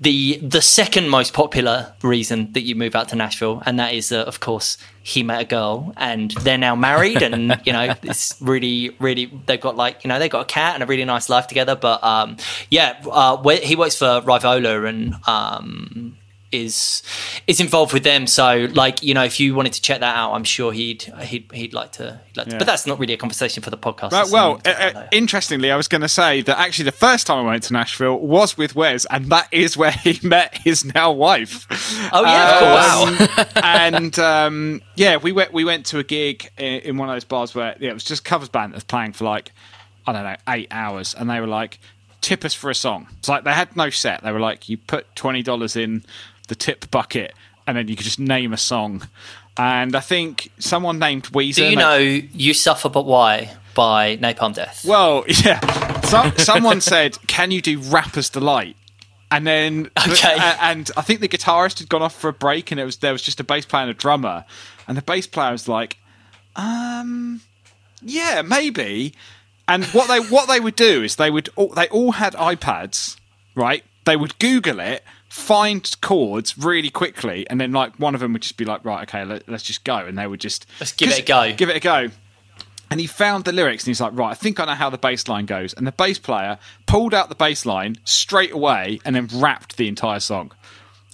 [0.00, 4.12] the the second most popular reason that you move out to Nashville, and that is
[4.12, 8.40] uh, of course he met a girl and they're now married, and you know it's
[8.40, 11.28] really really they've got like you know they've got a cat and a really nice
[11.28, 11.74] life together.
[11.74, 12.36] But um,
[12.70, 15.14] yeah, uh, he works for Rivolta and.
[15.26, 16.16] Um,
[16.52, 17.02] is
[17.46, 18.26] is involved with them.
[18.26, 21.50] So, like you know, if you wanted to check that out, I'm sure he'd he'd
[21.52, 22.20] he'd like to.
[22.28, 22.58] He'd like to Yeah.
[22.58, 24.12] But that's not really a conversation for the podcast.
[24.12, 27.44] Right, well, uh, uh, interestingly, I was going to say that actually the first time
[27.46, 31.12] I went to Nashville was with Wes, and that is where he met his now
[31.12, 31.66] wife.
[32.12, 33.38] Oh, yeah, of course.
[33.38, 37.14] Um, and um, yeah, we went we went to a gig in, in one of
[37.14, 39.52] those bars where yeah, it was just covers band that was playing for like
[40.06, 41.78] I don't know eight hours, and they were like,
[42.20, 44.22] "Tip us for a song." It's like they had no set.
[44.22, 46.04] They were like, "You put twenty dollars in
[46.48, 47.32] the tip bucket,
[47.66, 49.08] and then you could just name a song."
[49.56, 51.56] And I think someone named Weezer.
[51.56, 54.84] Do you know "You Suffer But Why" by Napalm Death?
[54.86, 55.60] Well, yeah.
[56.02, 58.76] Some, someone said, "Can you do Rapper's Delight?"
[59.30, 60.36] And then, Okay.
[60.60, 63.12] and I think the guitarist had gone off for a break, and it was there
[63.12, 64.44] was just a bass player and a drummer,
[64.86, 65.96] and the bass player was like,
[66.56, 67.40] "Um,
[68.02, 69.14] yeah, maybe."
[69.68, 73.16] And what they what they would do is they would all, they all had iPads,
[73.54, 73.84] right?
[74.04, 78.42] They would Google it, find chords really quickly, and then like one of them would
[78.42, 81.08] just be like, "Right, okay, let, let's just go," and they would just Let's give
[81.10, 81.52] it a go.
[81.54, 82.08] Give it a go.
[82.90, 84.98] And he found the lyrics and he's like, right, I think I know how the
[84.98, 85.72] bass line goes.
[85.72, 89.88] And the bass player pulled out the bass line straight away and then rapped the
[89.88, 90.52] entire song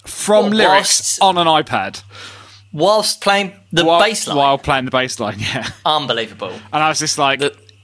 [0.05, 2.03] from What, lyrics whilst- on an iPad
[2.73, 5.37] Whilst playing the while, bass line, while playing the bass line.
[5.55, 5.69] Yeah.
[5.87, 6.51] unbelievable.
[6.73, 7.41] And I was just like,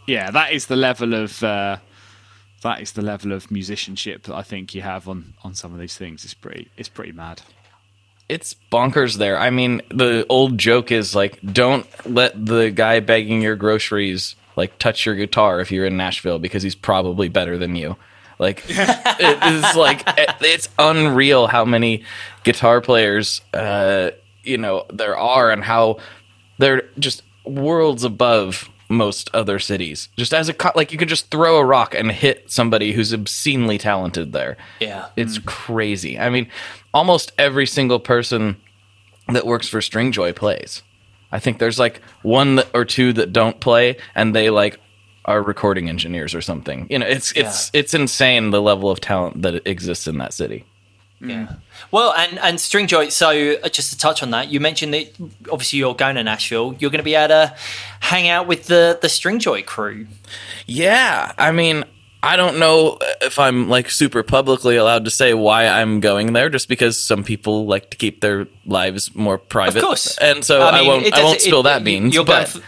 [0.09, 1.41] yeah, that is the level of.
[1.45, 1.77] Uh,
[2.65, 5.79] that is the level of musicianship that I think you have on, on some of
[5.79, 6.25] these things.
[6.25, 7.41] It's pretty, it's pretty mad.
[8.29, 9.39] it's bonkers there.
[9.39, 14.79] I mean, the old joke is like, don't let the guy begging your groceries like
[14.79, 17.97] touch your guitar if you're in Nashville because he's probably better than you.
[18.39, 22.05] Like, it is like it- it's unreal how many
[22.45, 24.11] guitar players, uh,
[24.43, 25.99] you know, there are and how
[26.59, 30.09] they're just worlds above most other cities.
[30.17, 33.13] Just as a co- like, you could just throw a rock and hit somebody who's
[33.13, 34.57] obscenely talented there.
[34.81, 35.09] Yeah.
[35.17, 36.19] It's crazy.
[36.19, 36.49] I mean,
[36.93, 38.57] almost every single person
[39.29, 40.83] that works for Stringjoy plays.
[41.33, 44.79] I think there's like one that, or two that don't play, and they like
[45.25, 46.87] are recording engineers or something.
[46.91, 50.65] You know, it's it's it's insane the level of talent that exists in that city.
[51.25, 51.53] Yeah.
[51.91, 53.11] Well, and and Stringjoy.
[53.13, 53.29] So
[53.63, 55.13] uh, just to touch on that, you mentioned that
[55.51, 56.75] obviously you're going to Nashville.
[56.79, 57.55] You're going to be able to
[58.01, 60.07] hang out with the the Stringjoy crew.
[60.67, 61.85] Yeah, I mean,
[62.23, 66.49] I don't know if I'm like super publicly allowed to say why I'm going there,
[66.49, 69.79] just because some people like to keep their lives more private.
[69.79, 72.15] Of course, and so I, mean, won't I won't it- spill that beans.
[72.15, 72.43] You're going.
[72.45, 72.63] but- For,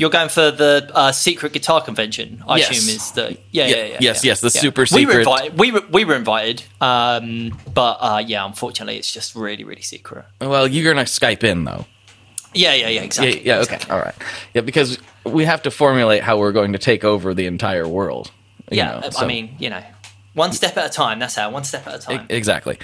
[0.00, 2.42] you're going for the uh, secret guitar convention.
[2.48, 2.70] I Yes.
[2.70, 3.96] assume is the yeah Yeah, yeah yeah.
[4.00, 4.30] yes, yeah.
[4.30, 5.58] yes, the super We were secret- invited.
[5.58, 10.24] We were, we were invited, um, but uh, yeah, unfortunately, it's just really really secret.
[10.40, 11.84] well, you're gonna Skype in though.
[12.54, 13.46] Yeah yeah yeah exactly.
[13.46, 14.14] Yeah, yeah, okay, all right.
[14.54, 18.32] Yeah, because we have to formulate how we're going to take over the entire world.
[18.70, 19.82] you Yeah, know, I mean, you know,
[20.34, 21.18] one step at a time.
[21.20, 21.50] That's how.
[21.50, 22.26] One step at a time.
[22.28, 22.78] Exactly.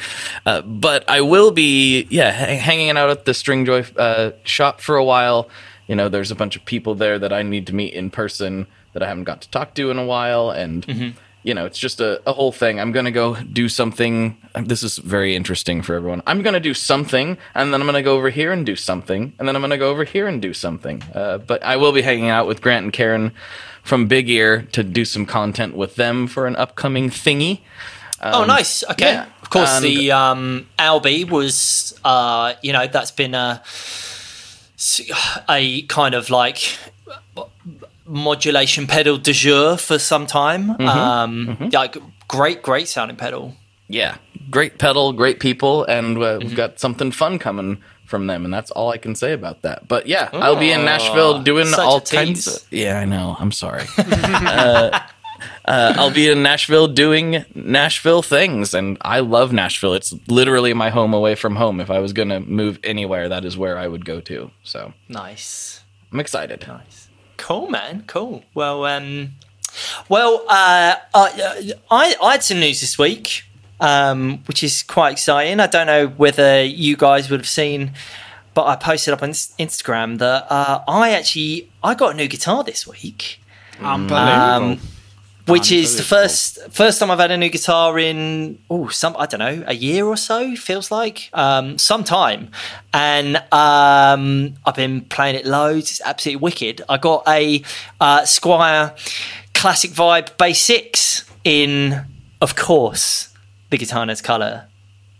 [0.44, 4.96] Uh, but I will be, yeah, ha- hanging out at the Stringjoy uh, shop for
[4.96, 5.48] a while.
[5.86, 8.66] You know, there's a bunch of people there that I need to meet in person
[8.92, 10.50] that I haven't got to talk to in a while.
[10.50, 11.10] And, Mm-hmm.
[11.44, 12.80] you know, it's just a, a whole thing.
[12.80, 14.36] I'm going to go do something.
[14.60, 16.22] This is very interesting for everyone.
[16.26, 18.74] I'm going to do something, and then I'm going to go over here and do
[18.74, 21.02] something, and then I'm going to go over here and do something.
[21.14, 23.32] Uh, but I will be hanging out with Grant and Karen
[23.84, 27.60] from Big Ear to do some content with them for an upcoming thingy.
[28.20, 28.82] oh, nice.
[28.90, 29.12] Okay.
[29.12, 29.26] yeah.
[29.42, 33.62] Of course, And- the um, Albie was, uh, you know, that's been a
[35.48, 36.78] a kind of like
[38.06, 40.68] modulation pedal de jour for some time.
[40.76, 40.88] Mm-hmm.
[40.88, 41.96] Um, Like
[42.28, 43.54] great, great sounding pedal.
[43.88, 44.16] yeah,
[44.50, 48.70] great pedal, great people, and uh, we've got something fun coming from them, and that's
[48.70, 49.88] all I can say about that.
[49.88, 52.46] But yeah, I'll be in Nashville doing all kinds.
[52.46, 53.36] Of, yeah, I know.
[53.38, 53.84] I'm sorry.
[53.98, 55.00] uh,
[55.66, 59.94] uh, I'll be in Nashville doing Nashville things, and I love Nashville.
[59.94, 61.80] It's literally my home away from home.
[61.80, 64.50] If I was gonna move anywhere, that is where I would go to.
[64.62, 65.82] So Nice.
[66.12, 66.64] I'm excited.
[66.68, 67.08] Nice.
[67.36, 68.04] Cool, man.
[68.06, 68.44] Cool.
[68.54, 69.32] Well, um,
[70.08, 73.44] well, uh, I, I, I had some news this week,
[73.80, 75.60] um, which is quite exciting.
[75.60, 77.92] I don't know whether you guys would have seen,
[78.54, 82.64] but I posted up on Instagram that uh, I actually I got a new guitar
[82.64, 83.40] this week.
[83.80, 84.78] Unbelievable.
[85.46, 89.26] Which is the first first time I've had a new guitar in oh some I
[89.26, 92.50] don't know a year or so feels like um, some time,
[92.92, 95.92] and um, I've been playing it loads.
[95.92, 96.82] It's absolutely wicked.
[96.88, 97.62] I got a
[98.00, 98.96] uh, Squier
[99.54, 102.04] Classic Vibe Bass Six in,
[102.40, 103.32] of course,
[103.70, 104.66] the Guitar Nerds color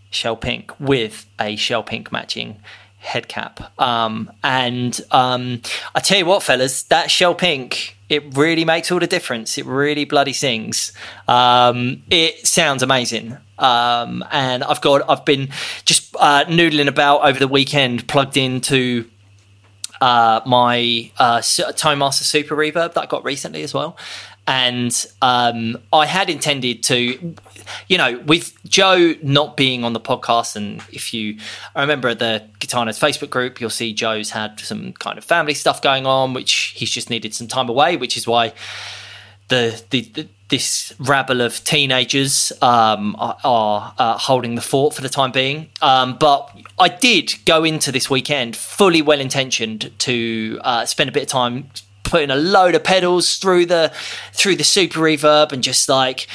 [0.09, 2.57] shell pink with a shell pink matching
[2.97, 3.79] head cap.
[3.79, 5.61] Um, and um,
[5.95, 9.57] I tell you what, fellas, that shell pink, it really makes all the difference.
[9.57, 10.93] It really bloody sings.
[11.27, 13.37] Um, it sounds amazing.
[13.59, 15.49] Um, and I've got I've been
[15.85, 19.09] just uh, noodling about over the weekend, plugged into
[19.99, 23.97] uh, my uh, Tone Master Super Reverb that I got recently as well.
[24.47, 27.35] And um, I had intended to,
[27.87, 31.37] you know, with Joe not being on the podcast, and if you
[31.75, 35.81] I remember the Guitar Facebook group, you'll see Joe's had some kind of family stuff
[35.81, 38.53] going on, which he's just needed some time away, which is why
[39.49, 45.01] the, the, the this rabble of teenagers um, are, are uh, holding the fort for
[45.01, 45.69] the time being.
[45.81, 51.11] Um, but I did go into this weekend fully well intentioned to uh, spend a
[51.11, 51.69] bit of time
[52.07, 53.91] putting a load of pedals through the
[54.33, 56.27] through the super reverb and just like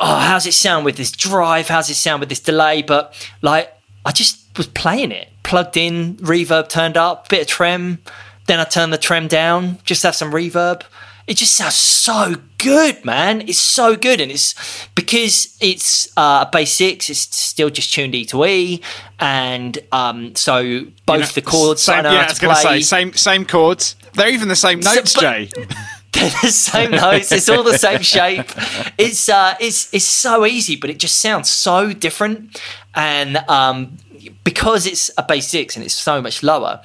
[0.00, 1.68] oh how's it sound with this drive?
[1.68, 2.82] How's it sound with this delay?
[2.82, 3.72] But like
[4.04, 5.28] i just was playing it.
[5.42, 7.98] Plugged in reverb turned up bit of trem.
[8.46, 10.82] Then i turned the trem down just have some reverb
[11.30, 13.42] it just sounds so good, man.
[13.42, 14.52] It's so good, and it's
[14.96, 17.08] because it's uh, a bass six.
[17.08, 18.82] It's still just tuned E to E,
[19.20, 21.82] and um, so both you know, the chords.
[21.82, 23.94] Same, yeah, I was going to say same same chords.
[24.14, 25.48] They're even the same notes, so, Jay.
[26.12, 27.30] They're the same notes.
[27.30, 28.50] It's all the same shape.
[28.98, 32.60] It's uh, it's it's so easy, but it just sounds so different,
[32.92, 33.98] and um,
[34.42, 36.80] because it's a bass six and it's so much lower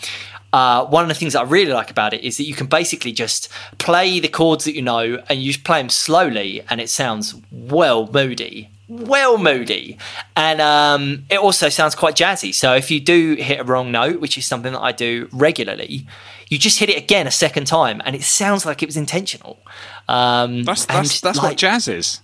[0.55, 2.67] uh, one of the things that I really like about it is that you can
[2.67, 6.79] basically just play the chords that you know and you just play them slowly and
[6.79, 8.69] it sounds well moody.
[8.87, 9.97] Well moody.
[10.33, 12.55] And um, it also sounds quite jazzy.
[12.55, 16.07] So if you do hit a wrong note, which is something that I do regularly,
[16.47, 19.59] you just hit it again a second time and it sounds like it was intentional.
[20.07, 22.21] Um, that's that's, that's like, what jazz is.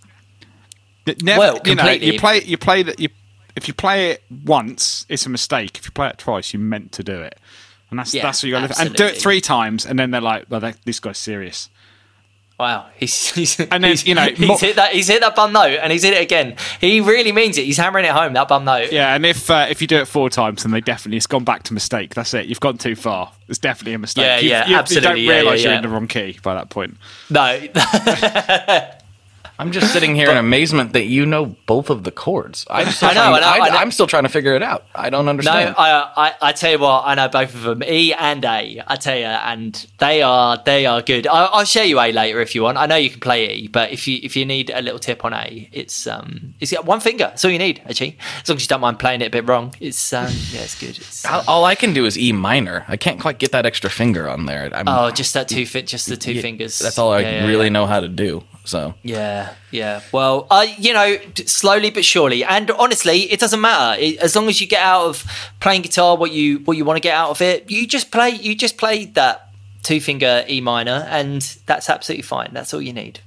[1.21, 3.09] Never, well, you know, you play you play that you
[3.57, 5.77] if you play it once, it's a mistake.
[5.77, 7.37] If you play it twice, you meant to do it
[7.91, 8.81] and that's yeah, that's what you got to do.
[8.81, 11.69] and do it three times, and then they're like, "Well, this guy's serious."
[12.61, 15.35] Wow, he's, he's and then he's, you know he's mo- hit that he's hit that
[15.35, 16.55] bum note and he's hit it again.
[16.79, 17.65] He really means it.
[17.65, 18.91] He's hammering it home that bum note.
[18.91, 21.43] Yeah, and if uh, if you do it four times, then they definitely it's gone
[21.43, 22.13] back to mistake.
[22.13, 22.45] That's it.
[22.45, 23.31] You've gone too far.
[23.47, 24.23] It's definitely a mistake.
[24.23, 25.21] Yeah, you, yeah, you, absolutely.
[25.21, 26.97] You don't realise yeah, yeah, you're in the wrong key by that point.
[27.31, 27.59] No.
[29.61, 32.65] I'm just sitting here in amazement that you know both of the chords.
[32.67, 34.87] I'm still, I know, trying, I know, I, am still trying to figure it out.
[34.95, 35.75] I don't understand.
[35.77, 38.81] No, I, I, I, tell you what, I know both of them, E and A.
[38.87, 41.27] I tell you, and they are they are good.
[41.27, 42.79] I, will show you A later if you want.
[42.79, 45.23] I know you can play E, but if you if you need a little tip
[45.23, 47.25] on A, it's um it's got one finger.
[47.25, 49.47] That's all you need actually, as long as you don't mind playing it a bit
[49.47, 49.75] wrong.
[49.79, 50.97] It's um yeah, it's good.
[50.97, 52.83] It's, um, all I can do is E minor.
[52.87, 54.71] I can't quite get that extra finger on there.
[54.73, 56.79] I'm, oh, just that two fit, just the two yeah, fingers.
[56.79, 57.69] That's all I yeah, really yeah.
[57.69, 58.43] know how to do.
[58.63, 60.01] So yeah, yeah.
[60.11, 64.47] Well, uh, you know, slowly but surely, and honestly, it doesn't matter it, as long
[64.49, 65.25] as you get out of
[65.59, 67.71] playing guitar what you what you want to get out of it.
[67.71, 69.51] You just play, you just play that
[69.83, 72.49] two finger E minor, and that's absolutely fine.
[72.53, 73.19] That's all you need.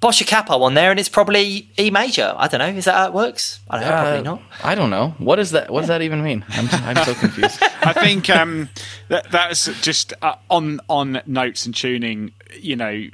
[0.00, 2.34] Bosch a capo on there, and it's probably E major.
[2.36, 2.66] I don't know.
[2.66, 3.60] Is that how it works?
[3.70, 3.94] I don't know.
[3.94, 4.42] Uh, probably not.
[4.62, 5.14] I don't know.
[5.16, 5.70] What is that?
[5.70, 6.44] What does that even mean?
[6.50, 7.58] I'm, I'm so confused.
[7.82, 8.68] I think um,
[9.08, 12.32] that that's just uh, on on notes and tuning.
[12.60, 13.08] You know,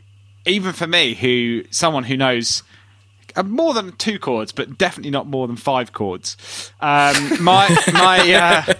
[0.46, 2.62] even for me, who someone who knows
[3.36, 6.72] uh, more than two chords, but definitely not more than five chords.
[6.80, 8.74] Um, my my uh,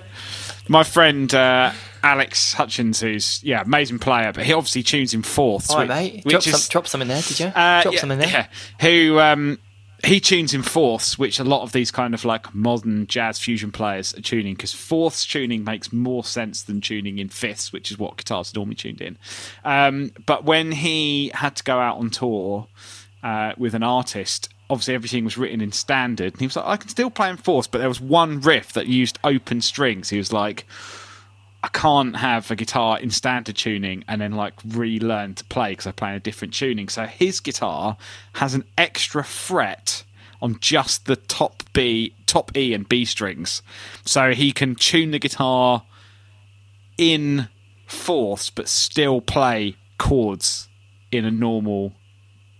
[0.69, 5.71] my friend uh, Alex Hutchins, who's yeah amazing player, but he obviously tunes in fourths.
[5.71, 6.31] All right, which, mate.
[6.31, 7.47] Drop, some, drop some in there, did you?
[7.47, 8.29] Uh, drop yeah, some in there.
[8.29, 8.47] Yeah.
[8.81, 9.59] Who um,
[10.05, 13.73] he tunes in fourths, which a lot of these kind of like modern jazz fusion
[13.73, 17.99] players are tuning because fourths tuning makes more sense than tuning in fifths, which is
[17.99, 19.19] what guitars are normally tuned in.
[19.65, 22.67] Um, but when he had to go out on tour
[23.23, 26.77] uh, with an artist, obviously everything was written in standard, and he was like, "I
[26.77, 30.09] can still play in fourths," but there was one riff that used open strings.
[30.11, 30.67] He was like.
[31.63, 35.87] I can't have a guitar in standard tuning and then like relearn to play because
[35.87, 36.89] I play in a different tuning.
[36.89, 37.97] So his guitar
[38.35, 40.05] has an extra fret
[40.41, 43.63] on just the top B, top E and B strings,
[44.07, 45.83] so he can tune the guitar
[46.97, 47.49] in
[47.87, 50.69] fourths but still play chords
[51.13, 51.93] in a normal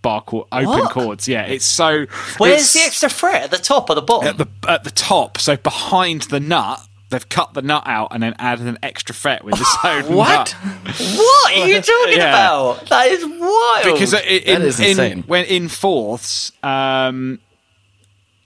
[0.03, 0.91] bar chord, open what?
[0.91, 1.27] chords.
[1.27, 2.07] Yeah, it's so.
[2.37, 4.29] Where's it's, the extra fret at the top or the bottom?
[4.29, 8.23] At the at the top, so behind the nut they've cut the nut out and
[8.23, 10.29] then added an extra fret with the own what?
[10.29, 10.95] Nut.
[11.17, 12.31] What are you talking yeah.
[12.31, 12.87] about?
[12.87, 13.85] That is wild.
[13.85, 17.41] Because in, in, in when in fourths, um,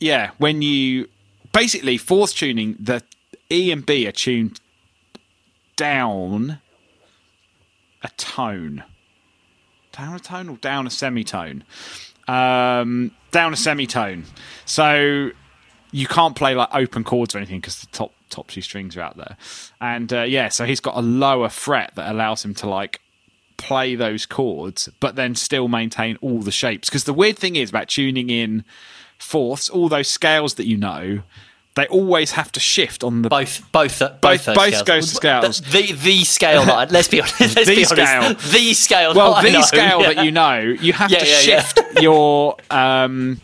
[0.01, 1.09] yeah, when you
[1.53, 3.03] basically fourth tuning, the
[3.51, 4.61] E and B are tuned
[5.77, 6.61] down
[8.03, 8.85] a tone,
[9.93, 11.65] down a tone or down a semitone,
[12.29, 14.25] um, down a semitone.
[14.65, 15.31] So
[15.91, 19.01] you can't play like open chords or anything because the top top two strings are
[19.03, 19.37] out there.
[19.81, 23.01] And uh, yeah, so he's got a lower fret that allows him to like
[23.57, 26.89] play those chords, but then still maintain all the shapes.
[26.89, 28.65] Because the weird thing is about tuning in
[29.19, 31.23] fourths, all those scales that you know,
[31.77, 35.11] they always have to shift on the both both both both, those both scales.
[35.11, 35.61] scales.
[35.61, 37.41] The the scale that I, let's be honest.
[37.41, 37.91] Let's The be honest.
[37.91, 38.35] scale.
[38.53, 39.15] The scale.
[39.15, 40.13] well, the scale yeah.
[40.15, 41.39] that you know, you have Yeah, to yeah.
[41.41, 43.41] shift your um,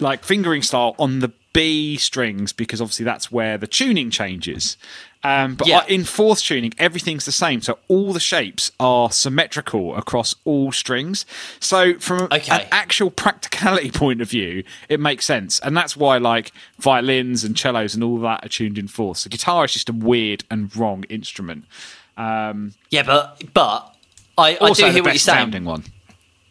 [0.00, 4.76] like fingering style on the B strings because obviously that's where the tuning changes.
[5.24, 5.84] Um, but Yeah.
[5.86, 11.24] in fourth tuning, everything's the same, so all the shapes are symmetrical across all strings.
[11.60, 12.50] So from Okay.
[12.50, 16.50] an actual practicality point of view, it makes sense, and that's why like
[16.80, 19.18] violins and cellos and all that are tuned in fourth.
[19.18, 21.66] So guitar is just a weird and wrong instrument.
[22.16, 23.94] Um, Yeah, but but
[24.36, 25.38] I, I do hear what you're saying.
[25.38, 25.84] sounding one.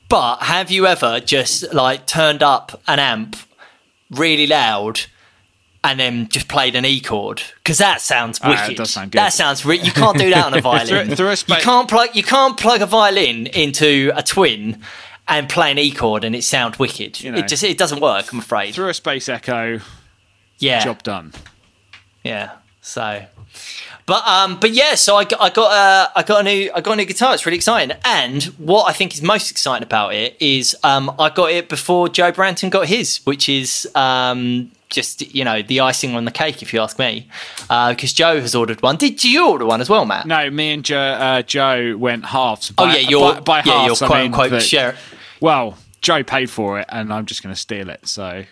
[0.08, 3.36] But have you ever just like turned up an amp
[4.12, 5.01] really loud
[5.84, 7.41] and then just played an E chord?
[7.64, 8.72] Because that sounds Ah, wicked.
[8.74, 9.18] it does sound good.
[9.20, 11.07] That sounds re- you can't do that on a violin.
[11.07, 14.82] Through- through a spa- you can't plug you can't plug a violin into a twin
[15.28, 17.22] and play an E chord and it sound wicked.
[17.22, 17.39] You know.
[17.39, 18.32] it just it doesn't work.
[18.34, 18.74] I'm afraid.
[18.76, 19.80] Through a space echo,
[20.59, 21.34] yeah, job done.
[22.24, 22.51] yeah.
[22.82, 23.24] So,
[24.12, 24.95] but um, but yeah.
[24.95, 27.34] So I got I got uh, I got a new I got a new guitar.
[27.34, 27.95] It's really exciting.
[28.03, 32.09] And what I think is most exciting about it is um, I got it before
[32.09, 36.62] Joe Branton got his, which is um, just you know the icing on the cake,
[36.62, 37.30] if you ask me.
[37.62, 38.97] Because Joe has ordered one.
[38.97, 40.26] Did you order one as well, Matt?
[40.26, 42.74] No, me and Joe, uh, Joe went halves.
[42.78, 44.01] Oh yeah, you're by, by yeah, halves.
[44.01, 44.97] you're I quote mean unquote share.
[45.39, 48.05] Well, Joe paid for it, and I'm just going to steal it.
[48.09, 48.43] So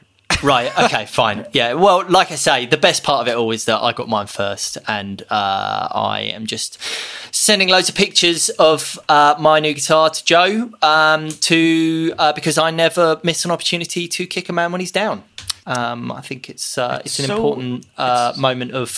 [0.42, 0.78] Right.
[0.80, 1.06] Okay.
[1.06, 1.46] fine.
[1.52, 1.74] Yeah.
[1.74, 4.28] Well, like I say, the best part of it all is that I got mine
[4.28, 6.78] first, and uh, I am just
[7.32, 12.58] sending loads of pictures of uh, my new guitar to Joe um, to uh, because
[12.58, 15.24] I never miss an opportunity to kick a man when he's down.
[15.66, 18.90] Um, I think it's uh, it's, an so- important uh, moment of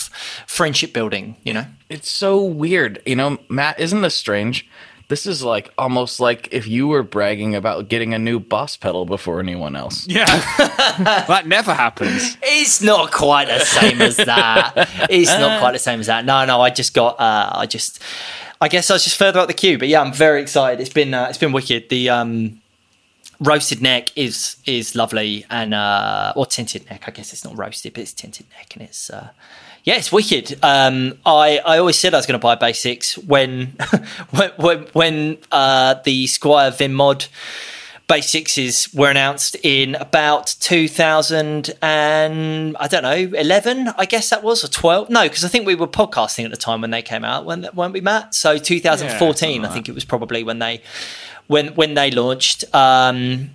[0.46, 1.36] friendship building.
[1.44, 1.66] You know.
[1.88, 3.02] It's so weird.
[3.04, 4.68] You know, Matt, isn't this strange?
[5.12, 9.04] This is like almost like if you were bragging about getting a new boss pedal
[9.04, 10.08] before anyone else.
[10.08, 10.24] yeah,
[11.28, 12.38] that never happens.
[12.42, 14.72] It's not quite the same as that.
[15.10, 16.24] It's not quite the same as that.
[16.24, 17.20] No, no, I just got.
[17.20, 18.00] Uh, I just.
[18.58, 20.80] I guess I was just further up the queue, but yeah, I'm very excited.
[20.80, 21.90] It's been uh, it's been wicked.
[21.90, 22.62] The um,
[23.38, 27.04] roasted neck is is lovely, and uh, or tinted neck.
[27.06, 29.28] I guess it's not roasted, but it's tinted neck, and it's uh,
[29.84, 30.58] yeah, it's wicked.
[30.62, 33.76] Um, I I always said I was going to buy basics when
[34.30, 37.26] when when, uh, the Squier Vim mod
[38.08, 44.62] basics were announced in about 2000 and I don't know 11 I guess that was
[44.62, 47.24] or 12 no because I think we were podcasting at the time when they came
[47.24, 48.34] out when weren't we Matt?
[48.34, 50.82] So 2014 Yeah, I think it was probably when they
[51.46, 52.64] when when they launched.
[52.74, 53.50] Um,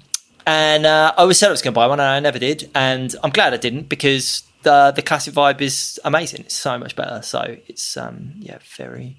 [0.47, 2.71] and uh, I always said I was going to buy one and I never did
[2.73, 6.93] and I'm glad I didn't because the the classic vibe is amazing it's so much
[6.95, 7.41] better so
[7.71, 9.09] it's um yeah very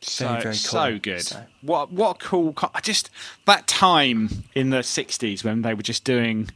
[0.00, 0.78] So very, very cool.
[0.78, 1.22] so good.
[1.22, 2.52] So- What what a cool!
[2.60, 3.10] co- I just
[3.50, 4.20] that time
[4.54, 6.50] in the '60s when they were just doing.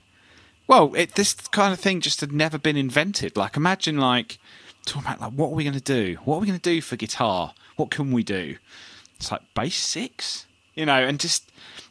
[0.68, 3.36] Well, it, this kind of thing just had never been invented.
[3.42, 4.38] Like, imagine like
[4.86, 6.04] talking about like what are we going to do?
[6.24, 7.54] What are we going to do for guitar?
[7.76, 8.44] What can we do?
[9.16, 10.46] It's like bass six,
[10.78, 11.42] you know, and just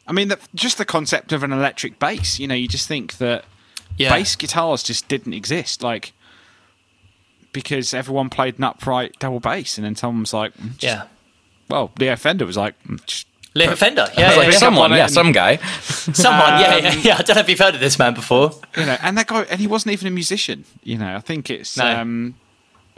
[0.08, 2.40] I mean, the, just the concept of an electric bass.
[2.40, 3.44] You know, you just think that
[3.98, 4.14] Yeah.
[4.16, 5.84] bass guitars just didn't exist.
[5.84, 6.14] Like.
[7.52, 11.04] Because everyone played an upright double bass, and then someone was like, mm, just yeah
[11.70, 14.58] well, Leo Fender was like, mm, just Leo Fender yeah, yeah, like yeah.
[14.58, 15.56] someone, yeah, some guy.
[16.14, 17.16] Someone, yeah, yeah, yeah.
[17.18, 18.52] I don't know if you've heard of this man before.
[18.78, 20.66] you know, and that guy, and he wasn't even a musician.
[20.84, 21.86] You know, I think it's, No.
[21.86, 22.36] um,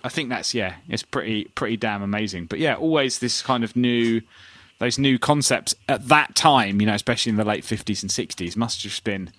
[0.04, 2.46] I think that's yeah, it's pretty pretty damn amazing.
[2.46, 4.22] But yeah, always this kind of new,
[4.80, 6.80] those new concepts at that time.
[6.82, 9.32] You know, especially in the late fifties and sixties, must have just been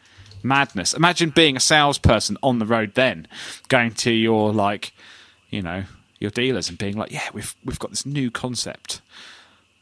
[0.42, 0.94] madness.
[0.94, 3.26] Imagine being a salesperson on the road then,
[3.68, 4.92] going to your like,
[5.52, 5.84] you know,
[6.18, 9.00] your dealers and being like, yeah, we've we've got this new concept,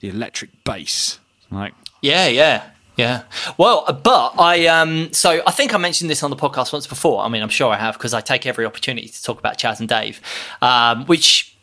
[0.01, 1.19] the electric bass.
[1.51, 3.23] Like, Yeah, yeah, yeah.
[3.57, 6.87] Well, uh, but I um, so I think I mentioned this on the podcast once
[6.87, 7.23] before.
[7.23, 9.81] I mean, I'm sure I have because I take every opportunity to talk about Chas
[9.81, 10.21] and Dave,
[10.61, 11.57] um, which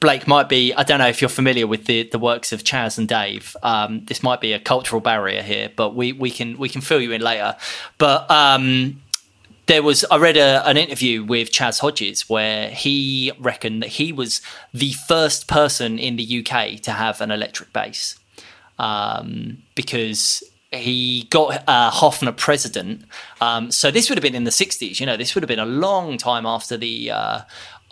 [0.00, 0.72] Blake might be.
[0.72, 3.54] I don't know if you're familiar with the, the works of Chas and Dave.
[3.62, 7.02] Um, this might be a cultural barrier here, but we, we can we can fill
[7.02, 7.54] you in later.
[7.98, 9.02] But um,
[9.70, 14.12] there was I read a, an interview with Chas Hodges where he reckoned that he
[14.12, 14.42] was
[14.74, 18.18] the first person in the UK to have an electric bass
[18.80, 20.42] um, because
[20.72, 23.04] he got uh, Hofner president.
[23.40, 24.98] Um, so this would have been in the '60s.
[24.98, 27.42] You know, this would have been a long time after the uh,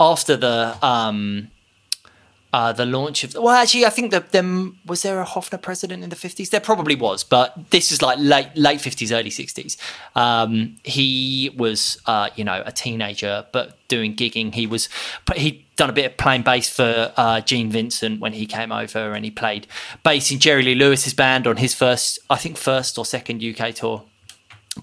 [0.01, 1.49] after the um,
[2.53, 3.34] uh, the launch of.
[3.34, 6.51] Well, actually, I think that them was there a Hofner president in the fifties?
[6.51, 9.76] There probably was, but this is like late late fifties, early sixties.
[10.14, 14.55] Um, he was, uh, you know, a teenager, but doing gigging.
[14.55, 14.88] He was,
[15.34, 19.12] he'd done a bit of playing bass for uh, Gene Vincent when he came over,
[19.12, 19.66] and he played
[20.03, 23.74] bass in Jerry Lee Lewis's band on his first, I think, first or second UK
[23.74, 24.05] tour.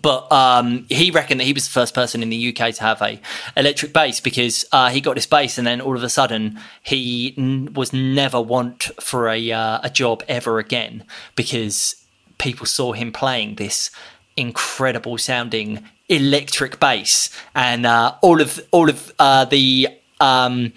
[0.01, 3.01] But um, he reckoned that he was the first person in the UK to have
[3.01, 3.19] a
[3.55, 7.33] electric bass because uh, he got this bass and then all of a sudden he
[7.37, 11.03] n- was never want for a uh, a job ever again
[11.35, 11.95] because
[12.37, 13.91] people saw him playing this
[14.37, 17.29] incredible sounding electric bass.
[17.53, 19.89] And uh, all of all of uh, the
[20.19, 20.73] um,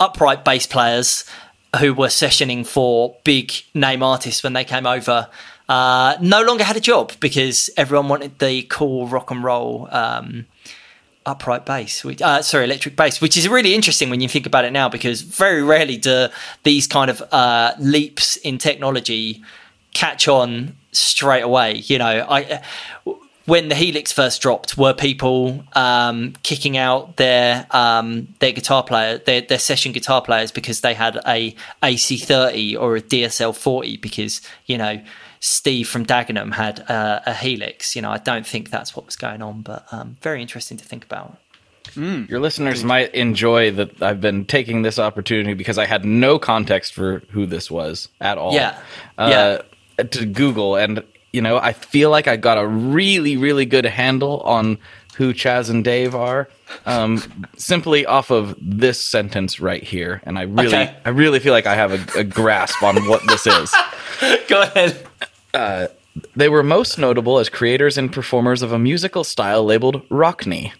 [0.00, 1.24] upright bass players
[1.78, 5.28] who were sessioning for big name artists when they came over
[5.68, 10.46] uh, no longer had a job because everyone wanted the cool rock and roll um,
[11.26, 14.64] upright bass, which, uh, sorry, electric bass, which is really interesting when you think about
[14.64, 16.28] it now because very rarely do
[16.62, 19.42] these kind of uh, leaps in technology
[19.94, 21.76] catch on straight away.
[21.76, 22.62] You know, I
[23.44, 29.18] when the Helix first dropped, were people um, kicking out their um, their guitar player,
[29.18, 34.40] their, their session guitar players because they had a AC30 or a DSL 40 because
[34.66, 35.00] you know
[35.44, 37.96] Steve from Dagenham had uh, a Helix.
[37.96, 40.84] You know, I don't think that's what was going on, but um, very interesting to
[40.84, 41.36] think about.
[41.96, 42.30] Mm.
[42.30, 46.94] Your listeners might enjoy that I've been taking this opportunity because I had no context
[46.94, 48.54] for who this was at all.
[48.54, 48.78] Yeah.
[49.18, 49.58] Uh,
[49.98, 50.04] yeah.
[50.04, 54.40] To Google, and you know, I feel like I got a really, really good handle
[54.42, 54.78] on
[55.16, 56.48] who Chas and Dave are,
[56.86, 57.20] um,
[57.56, 60.96] simply off of this sentence right here, and I really, okay.
[61.04, 63.74] I really feel like I have a, a grasp on what this is.
[64.48, 65.04] Go ahead.
[65.54, 65.88] Uh,
[66.36, 70.72] they were most notable as creators and performers of a musical style labeled Rockney.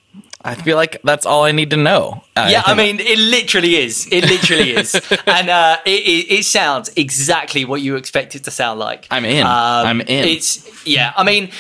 [0.45, 2.25] I feel like that's all I need to know.
[2.37, 4.09] yeah, I, I mean, it literally is.
[4.11, 4.95] It literally is,
[5.27, 9.07] and uh, it, it, it, sounds exactly what you expect it to sound like.
[9.11, 9.47] I'm in.
[9.47, 10.25] Um, I'm in.
[10.29, 11.13] It's yeah.
[11.17, 11.51] I mean,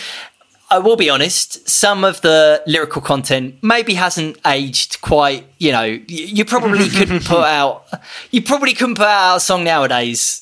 [0.68, 1.68] I will be honest.
[1.68, 5.46] Some of the lyrical content maybe hasn't aged quite.
[5.58, 7.86] You know, you, you probably couldn't put out.
[8.32, 10.41] You probably couldn't put out a song nowadays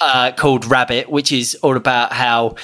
[0.00, 2.56] uh, called Rabbit, which is all about how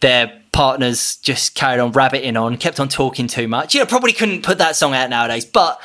[0.00, 3.74] their partners just carried on rabbiting on, kept on talking too much.
[3.74, 5.80] You know, probably couldn't put that song out nowadays, but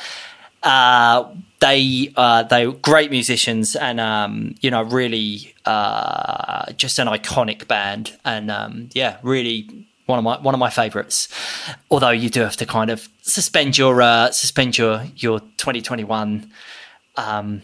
[0.62, 7.08] uh, they uh, they were great musicians and um, you know really uh, just an
[7.08, 11.28] iconic band and um, yeah really one of my one of my favorites
[11.90, 16.50] although you do have to kind of suspend your uh, suspend your your 2021
[17.16, 17.62] um,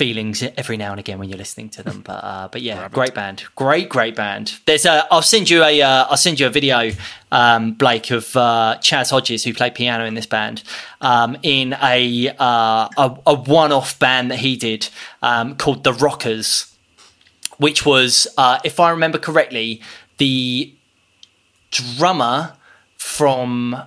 [0.00, 2.00] feelings every now and again when you're listening to them.
[2.00, 2.94] But uh, but yeah, Rabbit.
[2.94, 4.58] great band, great great band.
[4.64, 5.84] There's a I'll send you a will
[6.14, 6.92] uh, send you a video,
[7.30, 10.62] um, Blake of uh, Chas Hodges who played piano in this band
[11.02, 14.88] um, in a, uh, a, a one off band that he did
[15.22, 16.74] um, called the Rockers,
[17.58, 19.82] which was uh, if I remember correctly
[20.16, 20.72] the
[21.70, 22.54] drummer
[22.96, 23.82] from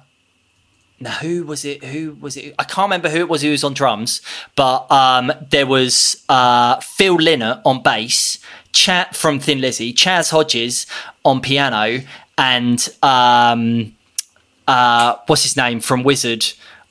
[1.03, 3.63] now who was it who was it i can't remember who it was who was
[3.63, 4.21] on drums
[4.55, 8.39] but um, there was uh, phil lynott on bass
[8.71, 10.87] chat from thin lizzy chas hodges
[11.23, 12.01] on piano
[12.37, 13.95] and um,
[14.67, 16.45] uh, what's his name from Wizzard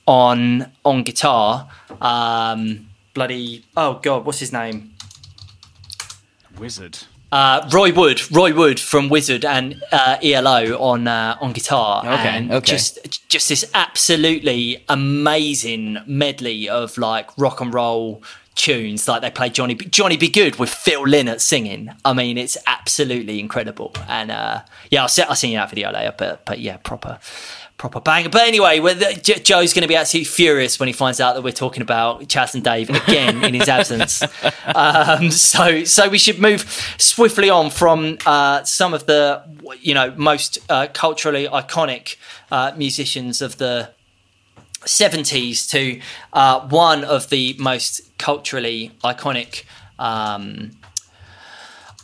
[0.06, 1.68] on on guitar
[2.00, 4.94] um, bloody oh god what's his name?
[6.58, 6.98] Wizzard
[7.33, 12.28] uh, Roy Wood, Roy Wood from Wizzard and uh, ELO on uh, on guitar, okay,
[12.28, 12.72] and okay.
[12.72, 18.22] just just this absolutely amazing medley of like rock and roll
[18.55, 19.09] tunes.
[19.09, 21.91] Like they play Johnny B- Johnny B Goode with Phil Lynott singing.
[22.05, 23.95] I mean, it's absolutely incredible.
[24.09, 24.61] And uh,
[24.91, 26.14] yeah, I'll, see, I'll send you in that video later.
[26.16, 27.18] But but yeah, proper
[27.83, 28.28] proper banger.
[28.28, 31.83] But anyway, Joe's going to be absolutely furious when he finds out that we're talking
[31.83, 34.22] about Chas and Dave again in his absence.
[34.74, 36.62] Um, so, so we should move
[36.97, 39.43] swiftly on from uh, some of the,
[39.80, 42.16] you know, most uh, culturally iconic
[42.51, 43.91] uh, musicians of the
[44.83, 46.01] 70s to
[46.33, 49.64] uh, one of the most culturally iconic.
[49.99, 50.70] Um,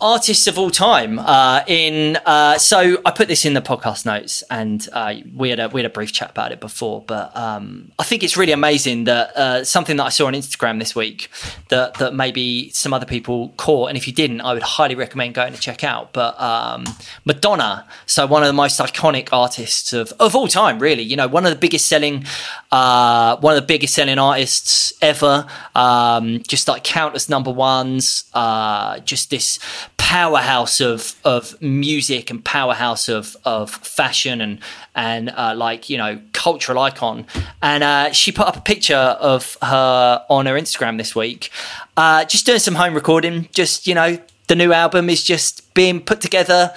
[0.01, 1.18] artists of all time.
[1.18, 5.59] Uh, in uh, so I put this in the podcast notes, and uh, we had
[5.59, 7.03] a we had a brief chat about it before.
[7.07, 10.78] But um, I think it's really amazing that uh, something that I saw on Instagram
[10.78, 11.30] this week
[11.68, 15.34] that that maybe some other people caught, and if you didn't, I would highly recommend
[15.34, 16.12] going to check out.
[16.12, 16.84] But um,
[17.24, 21.03] Madonna, so one of the most iconic artists of of all time, really.
[21.03, 22.24] You know, one of the biggest selling,
[22.70, 25.46] uh, one of the biggest selling artists ever.
[25.74, 28.24] Um, just like countless number ones.
[28.34, 29.59] Uh, just this
[29.99, 34.59] powerhouse of of music and powerhouse of of fashion and
[34.94, 37.26] and uh, like you know cultural icon.
[37.61, 41.51] And uh, she put up a picture of her on her Instagram this week,
[41.96, 43.49] uh, just doing some home recording.
[43.53, 46.72] Just you know, the new album is just being put together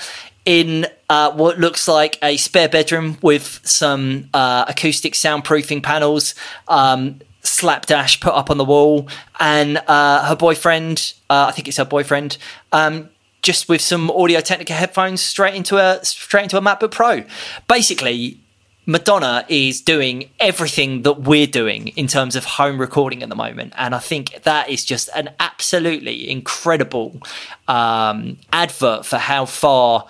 [0.45, 6.35] in uh, what looks like a spare bedroom with some uh, acoustic soundproofing panels.
[6.67, 9.07] Um, slapdash put up on the wall,
[9.39, 12.37] and uh, her boyfriend, uh, I think it's her boyfriend,
[12.71, 13.09] um,
[13.41, 17.23] just with some Audio Technica headphones straight into a straight into a MacBook Pro.
[17.67, 18.39] Basically,
[18.85, 23.73] Madonna is doing everything that we're doing in terms of home recording at the moment.
[23.77, 27.21] And I think that is just an absolutely incredible
[27.67, 30.07] um, advert for how far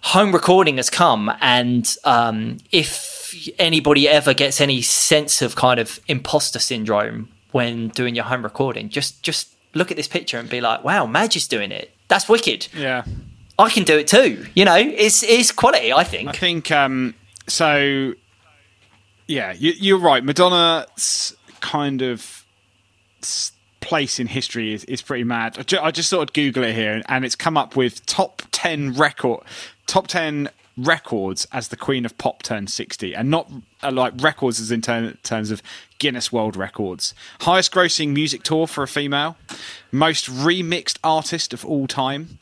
[0.00, 1.30] home recording has come.
[1.40, 3.13] And um, if
[3.58, 8.88] anybody ever gets any sense of kind of imposter syndrome when doing your home recording,
[8.88, 11.92] just just look at this picture and be like, wow, Madge is doing it.
[12.08, 12.68] That's wicked.
[12.74, 13.04] Yeah.
[13.58, 14.46] I can do it too.
[14.54, 16.28] You know, it's it's quality, I think.
[16.28, 17.14] I think um,
[17.46, 18.14] so.
[19.26, 20.22] Yeah, you, you're right.
[20.22, 22.44] Madonna's kind of
[23.80, 25.58] place in history is, is pretty mad.
[25.58, 28.42] I, ju- I just sort of Google it here, and it's come up with top
[28.50, 29.44] ten record,
[29.86, 33.50] top ten records as the Queen of Pop turned sixty, and not
[33.82, 35.62] uh, like records as in ter- terms of
[35.98, 37.14] Guinness World Records.
[37.40, 39.36] Highest grossing music tour for a female,
[39.92, 42.38] most remixed artist of all time.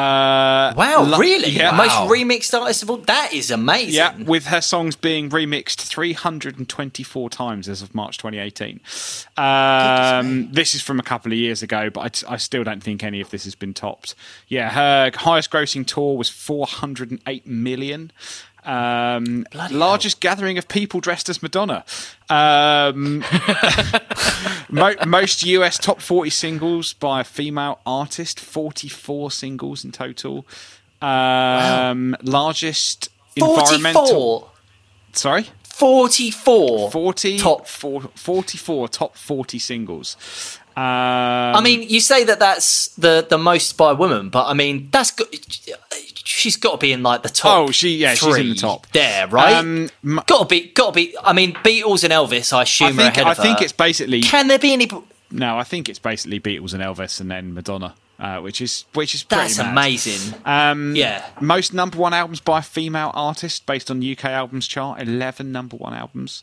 [0.00, 1.50] Uh, Wow, lo- really?
[1.50, 2.96] Yeah, Most remixed artist of all.
[2.98, 3.94] That is amazing.
[3.94, 8.80] yeah, with her songs being remixed 324 times as of March 2018.
[9.36, 13.02] Um, this is from a couple of years ago, but I, I still don't think
[13.02, 14.14] any of this has been topped.
[14.48, 18.12] Yeah, her highest grossing tour was 408 million.
[18.64, 21.84] Um, largest gathering of people dressed as Madonna.
[22.28, 23.24] Um,
[24.70, 30.46] mo- most US top 40 singles by a female artist, 44 singles in total.
[31.00, 34.52] Um, Largest environmental.
[35.12, 35.46] Sorry?
[35.62, 36.90] 44.
[36.90, 37.66] 40 Top.
[37.66, 40.16] four, 44 top 40 singles.
[40.76, 40.84] Um,
[41.56, 44.88] I mean, you say that that's the, the most by a woman, but I mean,
[44.92, 45.28] that's got,
[46.30, 47.68] she's got to be in like the top.
[47.68, 48.86] Oh, she- yeah, she's in the top.
[48.92, 49.54] there, right?
[49.54, 51.14] Um, m- got to be, got to be.
[51.22, 53.72] I mean, Beatles and Elvis, I assume, I are think, ahead I of think it's
[53.72, 54.88] basically Can there be any?
[55.30, 55.58] no.
[55.58, 59.22] I think it's basically Beatles and Elvis and then Madonna, uh, which is which is
[59.22, 59.70] pretty That's mad.
[59.72, 60.34] amazing.
[60.44, 61.24] Um, Yeah.
[61.40, 65.00] Most number one albums by a female artist based on UK albums chart.
[65.00, 66.42] Eleven number one albums.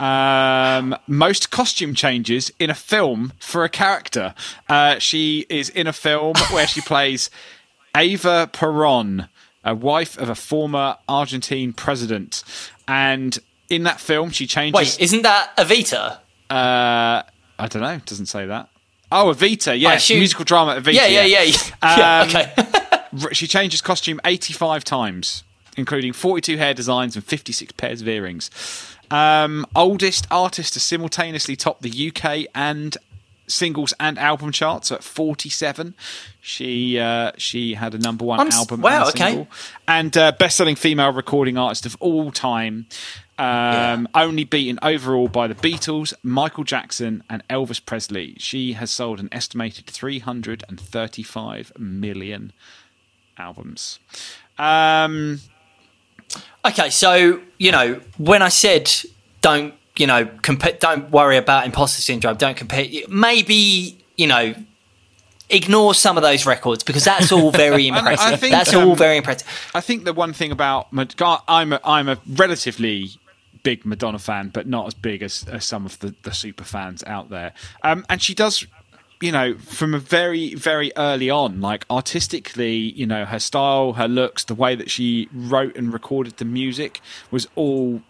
[0.00, 4.34] Um, most costume changes in a film for a character.
[4.68, 7.30] Uh, she is in a film where she plays
[7.96, 9.28] Ava Peron,
[9.64, 12.42] a wife of a former Argentine president,
[12.88, 13.38] and
[13.68, 14.74] in that film she changes.
[14.74, 16.18] Wait, isn't that Evita?
[16.50, 17.22] Uh,
[17.58, 17.92] I don't know.
[17.94, 18.68] It doesn't say that.
[19.10, 19.78] Oh, Evita.
[19.78, 20.94] Yeah, assume- musical drama Evita.
[20.94, 21.42] Yeah, yeah, yeah.
[21.42, 21.56] yeah.
[21.82, 22.68] yeah Um, okay.
[23.32, 25.44] She changes costume 85 times,
[25.76, 28.50] including 42 hair designs and 56 pairs of earrings.
[29.10, 32.96] Um, oldest artist to simultaneously top the UK and
[33.46, 35.94] singles and album charts at 47.
[36.40, 38.80] She uh, she had a number one I'm album.
[38.80, 39.26] wow, and okay.
[39.26, 39.48] single.
[39.86, 42.86] And uh, best-selling female recording artist of all time.
[43.38, 48.36] Um, Only beaten overall by the Beatles, Michael Jackson, and Elvis Presley.
[48.38, 52.52] She has sold an estimated 335 million
[53.36, 53.98] albums.
[54.58, 55.40] Um,
[56.64, 58.90] Okay, so you know when I said
[59.40, 62.86] don't you know compare, don't worry about imposter syndrome, don't compare.
[63.08, 64.54] Maybe you know
[65.50, 68.40] ignore some of those records because that's all very I- I impressive.
[68.40, 69.46] think, that's all um, very impressive.
[69.74, 70.88] I think the one thing about
[71.48, 73.10] I'm a, I'm a relatively
[73.62, 77.04] big Madonna fan, but not as big as, as some of the, the super fans
[77.04, 77.52] out there.
[77.84, 78.66] Um, and she does,
[79.20, 84.08] you know, from a very very early on, like artistically, you know, her style, her
[84.08, 88.00] looks, the way that she wrote and recorded the music was all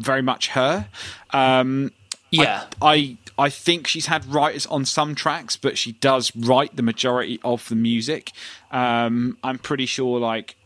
[0.00, 0.88] very much her.
[1.30, 1.92] Um,
[2.30, 2.64] Yeah.
[2.82, 7.40] I I think she's had writers on some tracks, but she does write the majority
[7.42, 8.32] of the music.
[8.70, 10.56] Um, I'm pretty sure, like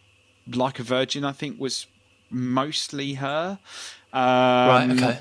[0.53, 1.87] like a Virgin, I think was
[2.31, 3.59] mostly her.
[4.13, 4.91] Um, right.
[4.91, 5.19] Okay.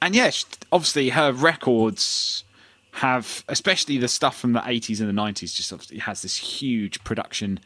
[0.00, 2.44] and yes, obviously her records
[2.92, 7.04] have, especially the stuff from the 80s and the 90s, just obviously has this huge
[7.04, 7.60] production,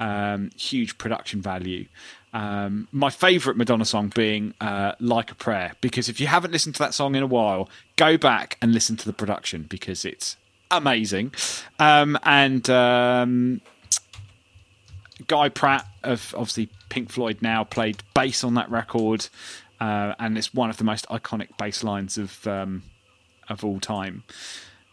[0.00, 1.86] um, huge production value.
[2.32, 6.74] Um, my favourite Madonna song being uh, "Like a Prayer" because if you haven't listened
[6.76, 10.36] to that song in a while, go back and listen to the production because it's
[10.70, 11.32] amazing.
[11.78, 13.60] Um, and um,
[15.26, 19.28] Guy Pratt of obviously Pink Floyd now played bass on that record,
[19.80, 22.82] uh, and it's one of the most iconic bass lines of um,
[23.48, 24.24] of all time.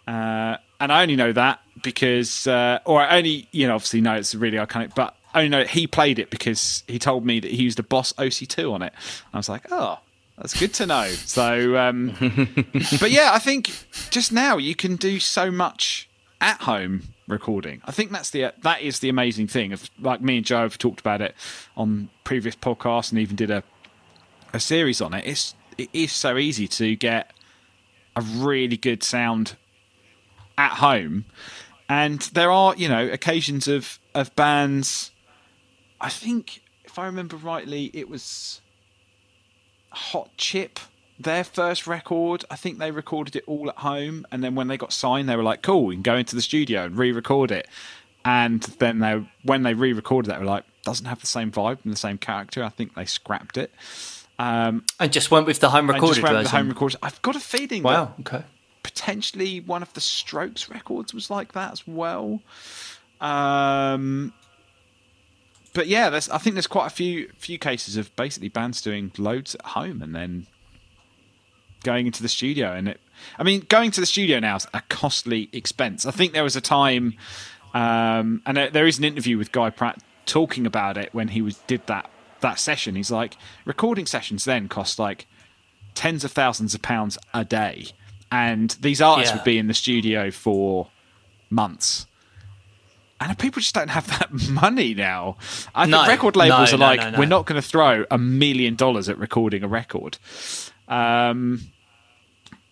[0.07, 4.15] Uh, and I only know that because, uh, or I only you know obviously know
[4.15, 7.63] it's really iconic, but Only know he played it because he told me that he
[7.63, 8.93] used a Boss OC2 on it.
[9.33, 9.99] I was like, oh.
[10.37, 11.09] That's good to know.
[11.09, 12.15] So, um,
[13.01, 13.71] but yeah, I think
[14.09, 16.09] just now you can do so much
[16.39, 17.81] at home recording.
[17.85, 19.73] I think that's the that is the amazing thing.
[19.73, 21.35] Of like me and Joe have talked about it
[21.75, 23.63] on previous podcasts and even did a
[24.53, 25.25] a series on it.
[25.25, 27.31] It's it is so easy to get
[28.15, 29.55] a really good sound
[30.57, 31.25] at home,
[31.87, 35.11] and there are you know occasions of of bands.
[36.01, 38.61] I think if I remember rightly, it was
[39.91, 40.79] Hot Chip,
[41.19, 44.77] their first record, I think they recorded it all at home, and then when they
[44.77, 47.67] got signed, they were like, "Cool, we can go into the studio and re-record it."
[48.25, 51.79] And then they, when they re-recorded that, they were like, "Doesn't have the same vibe
[51.83, 53.73] and the same character." I think they scrapped it.
[54.37, 56.51] Um, And just went with the home recorded just went with version.
[56.51, 56.99] the home recorded.
[57.03, 57.83] I've got a feeling.
[57.83, 58.13] Wow.
[58.21, 58.43] Okay.
[58.81, 62.41] potentially one of the Strokes records was like that as well.
[63.21, 64.33] Um,
[65.73, 69.11] but yeah, there's, I think there's quite a few few cases of basically bands doing
[69.17, 70.47] loads at home and then
[71.83, 72.73] going into the studio.
[72.73, 72.99] And it,
[73.37, 76.05] I mean, going to the studio now is a costly expense.
[76.05, 77.15] I think there was a time,
[77.73, 81.41] um, and there- there is an interview with Guy Pratt talking about it when he
[81.41, 82.09] was did that
[82.41, 82.95] that session.
[82.95, 85.27] He's like, recording sessions then cost like
[85.93, 87.87] tens of thousands of pounds a day,
[88.31, 89.37] and these artists Yeah.
[89.37, 90.89] would be in the studio for
[91.49, 92.05] months.
[93.21, 95.37] And people just don't have that money now.
[95.75, 98.17] I No, think record labels no, are no, like, we're not going to throw a
[98.17, 100.17] million dollars at recording a record.
[100.87, 101.61] Um,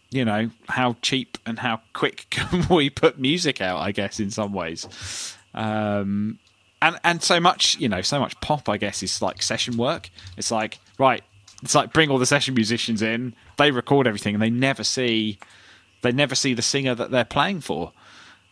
[0.10, 3.80] you know, how cheap and how quick can we put music out?
[3.80, 6.40] I guess in some ways, um,
[6.82, 8.70] and and so much, you know, so much pop.
[8.70, 10.10] I guess is like session work.
[10.38, 11.24] It's like right,
[11.62, 13.36] it's like bring all the session musicians in.
[13.58, 15.40] They record everything, and they never see,
[16.04, 17.92] they never see the singer that they're playing for.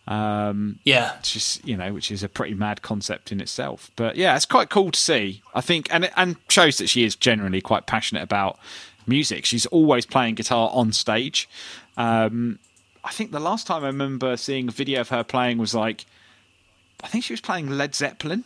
[0.08, 1.14] Um, Yeah.
[1.24, 3.89] just you know, which is a pretty mad concept in itself.
[3.95, 5.41] But yeah, it's quite cool to see.
[5.53, 8.60] I think, and and shows that she is generally quite passionate about
[9.08, 9.45] music.
[9.45, 11.49] She's always playing guitar on stage.
[11.97, 12.60] Um,
[13.03, 16.06] I think the last time I remember seeing a video of her playing was like,
[17.03, 18.45] I think she was playing Led Zeppelin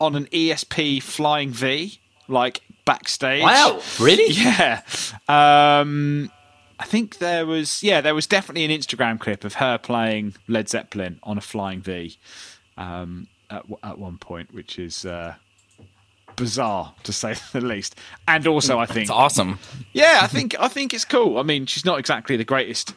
[0.00, 3.42] on an ESP Flying V, like backstage.
[3.42, 3.80] Wow.
[3.98, 4.32] Really?
[4.34, 4.82] Yeah.
[5.28, 6.30] Um,
[6.78, 10.68] I think there was, yeah, there was definitely an Instagram clip of her playing Led
[10.68, 12.18] Zeppelin on a Flying V
[12.76, 15.34] um, at, at one point, which is uh,
[16.36, 17.96] bizarre to say the least.
[18.28, 19.58] And also, I think It's awesome.
[19.92, 21.38] yeah, I think I think it's cool.
[21.38, 22.94] I mean, she's not exactly the greatest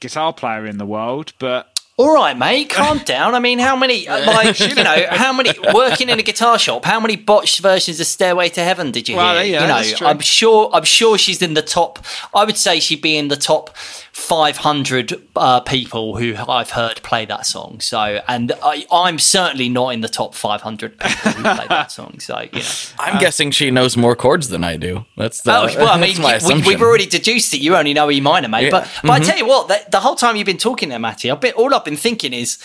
[0.00, 3.34] guitar player in the world, but All right, mate, calm down.
[3.34, 6.84] I mean, how many, uh, like, you know, how many, working in a guitar shop,
[6.84, 9.52] how many botched versions of Stairway to Heaven did you Well, hear?
[9.60, 10.06] yeah, you know.
[10.06, 11.98] I'm sure, I'm sure she's in the top,
[12.32, 13.76] I would say she'd be in the top
[14.12, 17.80] 500 uh, people who I've heard play that song.
[17.80, 22.20] So, and I, I'm certainly not in the top 500 people who play that song.
[22.20, 22.68] So, you know.
[23.00, 25.04] I'm guessing she knows more chords than I do.
[25.16, 28.20] That's the, Oh, well, I mean, we, we've already deduced that you only know E
[28.20, 28.64] minor, mate.
[28.66, 28.70] Yeah.
[28.70, 29.26] But, but I Mhm.
[29.26, 31.74] tell you what, the, the whole time you've been talking there, Matty, I've been, all
[31.74, 32.58] I've been thinking is,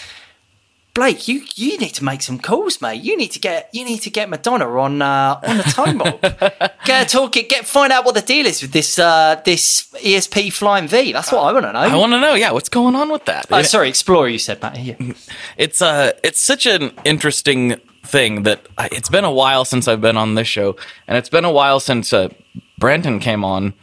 [0.93, 3.01] Blake, you, you need to make some calls, mate.
[3.01, 6.21] You need to get you need to get Madonna on uh, on the tone mob.
[6.85, 7.49] get talk it.
[7.49, 11.11] get find out what the deal is with this uh, this ESP Flying V.
[11.11, 11.79] That's what I want to know.
[11.79, 13.47] I want to know, yeah, what's going on with that?
[13.49, 14.27] Oh, sorry, Explorer.
[14.27, 14.77] You said, Matt.
[14.77, 14.95] Yeah.
[15.57, 20.01] it's uh it's such an interesting thing that I, it's been a while since I've
[20.01, 20.75] been on this show,
[21.07, 22.29] and it's been a while since uh,
[22.77, 23.73] Brenton came on.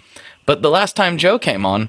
[0.47, 1.89] But the last time Joe came on,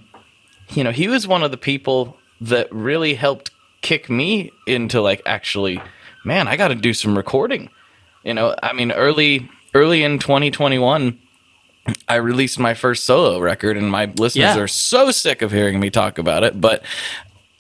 [0.72, 5.21] you know, he was one of the people that really helped kick me into like
[5.25, 5.81] actually,
[6.25, 7.69] man, I got to do some recording.
[8.23, 11.17] You know, I mean, early early in 2021.
[12.07, 14.59] I released my first solo record, and my listeners Yeah.
[14.59, 16.61] are so sick of hearing me talk about it.
[16.61, 16.83] But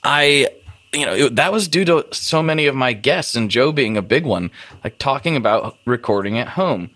[0.03, 0.47] I,
[0.93, 3.97] you know, it, that was due to so many of my guests, and Joe being
[3.97, 4.51] a big one,
[4.83, 6.91] like talking about recording at home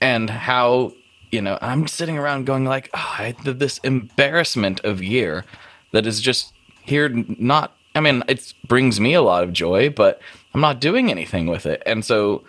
[0.00, 0.92] and how,
[1.32, 5.44] you know, I'm sitting around going like, oh, I had this embarrassment of year
[5.90, 6.52] that is just
[6.90, 7.74] here, not.
[7.94, 10.20] I mean, it brings me a lot of joy, but
[10.54, 12.44] I'm not doing anything with it, and so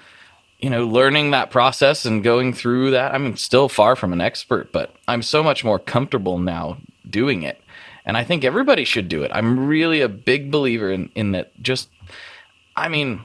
[0.62, 3.14] you know, learning that process and going through that.
[3.14, 6.78] I'm still far from an expert, but I'm so much more comfortable now
[7.10, 7.60] doing it.
[8.06, 9.32] And I think everybody should do it.
[9.34, 11.89] I'm really a big believer in, in that just,
[12.76, 13.22] I mean,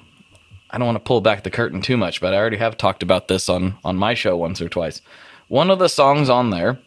[0.70, 3.02] I don't want to pull back the curtain too much, but I already have talked
[3.02, 5.02] about this on, on my show once or twice.
[5.48, 6.78] One of the songs on there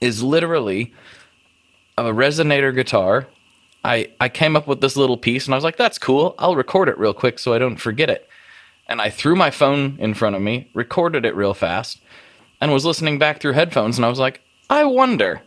[0.00, 0.94] is literally
[1.98, 3.26] a resonator guitar.
[3.86, 6.34] I, I came up with this little piece and I was like, that's cool.
[6.38, 8.28] I'll record it real quick so I don't forget it
[8.88, 12.00] and I threw my phone in front of me, recorded it real fast,
[12.60, 13.96] and was listening back through headphones.
[13.98, 15.42] And I was like, I wonder.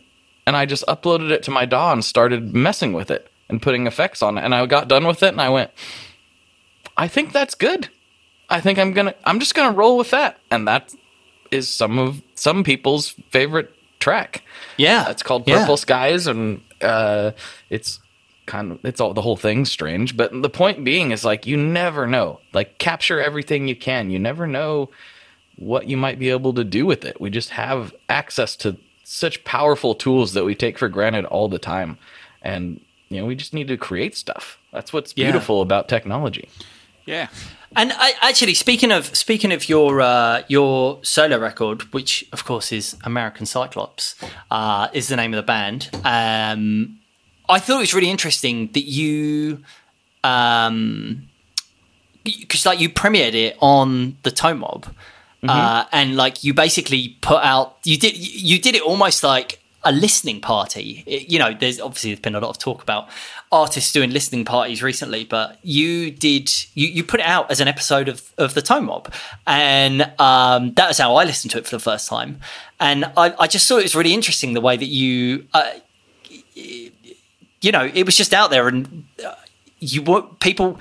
[0.46, 3.86] And I just uploaded it to my DAW and started messing with it and putting
[3.86, 4.44] effects on it.
[4.44, 5.70] And I got done with it and I went,
[6.96, 7.88] I think that's good.
[8.48, 10.38] I think I'm gonna, I'm just gonna roll with that.
[10.50, 10.92] And that
[11.50, 14.42] is some of some people's favorite track.
[14.76, 15.60] Yeah, it's called Yeah.
[15.60, 17.32] Purple Skies, and uh,
[17.68, 18.00] it's
[18.50, 20.16] kind of it's all the whole thing's strange.
[20.16, 22.40] But the point being is like you never know.
[22.52, 24.10] Like capture everything you can.
[24.10, 24.90] You never know
[25.56, 27.20] what you might be able to do with it.
[27.20, 31.58] We just have access to such powerful tools that we take for granted all the
[31.58, 31.98] time,
[32.42, 34.58] and you know we just need to create stuff.
[34.72, 35.26] That's what's Yeah.
[35.26, 36.48] beautiful about technology.
[37.06, 37.28] yeah.
[37.76, 42.72] And I, actually, speaking of speaking of your uh, your solo record, which of course
[42.72, 44.14] is American Cyclops,
[44.50, 45.88] uh, is the name of the band.
[46.04, 46.98] Um,
[47.50, 49.62] I thought it was really interesting that you,
[50.24, 51.28] um,
[52.24, 54.86] because like you premiered it on the Tone Mob,
[55.42, 59.90] uh, and like you basically put out you did you did it almost like a
[59.92, 61.02] listening party.
[61.06, 63.08] It- you know, there's obviously there's been a lot of talk about
[63.50, 67.68] artists doing listening parties recently, but you did you, you put it out as an
[67.68, 69.10] episode of, of the Tone Mob,
[69.46, 72.38] and um, that was how I listened to it for the first time,
[72.78, 75.46] and I, I just thought it was really interesting the way that you.
[75.54, 75.70] Uh,
[77.62, 79.34] you know, it was just out there, and uh,
[79.78, 80.78] you were people,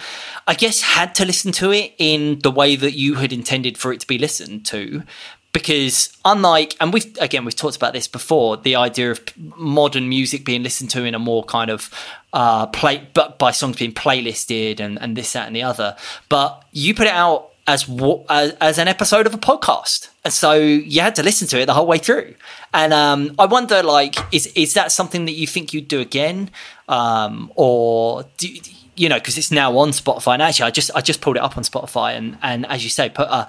[0.47, 3.91] I guess, had to listen to it in the way that you had intended for
[3.93, 5.03] it to be listened to,
[5.51, 10.45] because unlike, and we've again we've talked about this before, the idea of modern music
[10.45, 11.93] being listened to in a more kind of
[12.33, 15.95] uh, play, but by songs being playlisted and and this that and the other,
[16.29, 17.48] but you put it out.
[17.69, 17.87] As,
[18.29, 21.67] as as an episode of a podcast, and so you had to listen to it
[21.67, 22.33] the whole way through.
[22.73, 26.49] And um, I wonder, like, is is that something that you think you'd do again,
[26.87, 28.47] um, or do,
[28.95, 30.33] you know, because it's now on Spotify.
[30.33, 32.89] And actually, I just I just pulled it up on Spotify, and and as you
[32.89, 33.45] say, put, uh,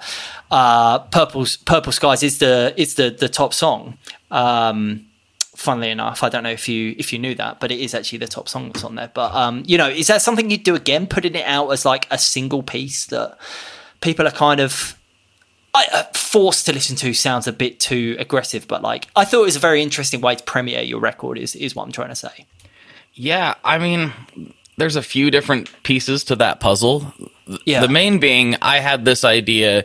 [0.51, 3.97] uh, purple purple skies is the is the the top song.
[4.29, 5.07] Um,
[5.55, 8.19] funnily enough, I don't know if you if you knew that, but it is actually
[8.19, 9.11] the top song that's on there.
[9.11, 12.07] But um, you know, is that something you'd do again, putting it out as like
[12.11, 13.37] a single piece that
[14.01, 14.97] people are kind of
[15.73, 19.41] I, uh, forced to listen to sounds a bit too aggressive, but like I thought
[19.41, 21.37] it was a very interesting way to premiere your record.
[21.37, 22.45] Is is what I'm trying to say.
[23.13, 24.13] Yeah, I mean,
[24.77, 27.13] there's a few different pieces to that puzzle.
[27.65, 27.81] Yeah.
[27.81, 29.83] The main being, I had this idea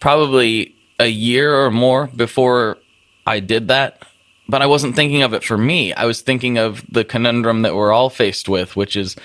[0.00, 2.78] probably a year or more before
[3.26, 4.02] I did that,
[4.48, 5.92] but I wasn't thinking of it for me.
[5.92, 9.16] I was thinking of the conundrum that we're all faced with, which is,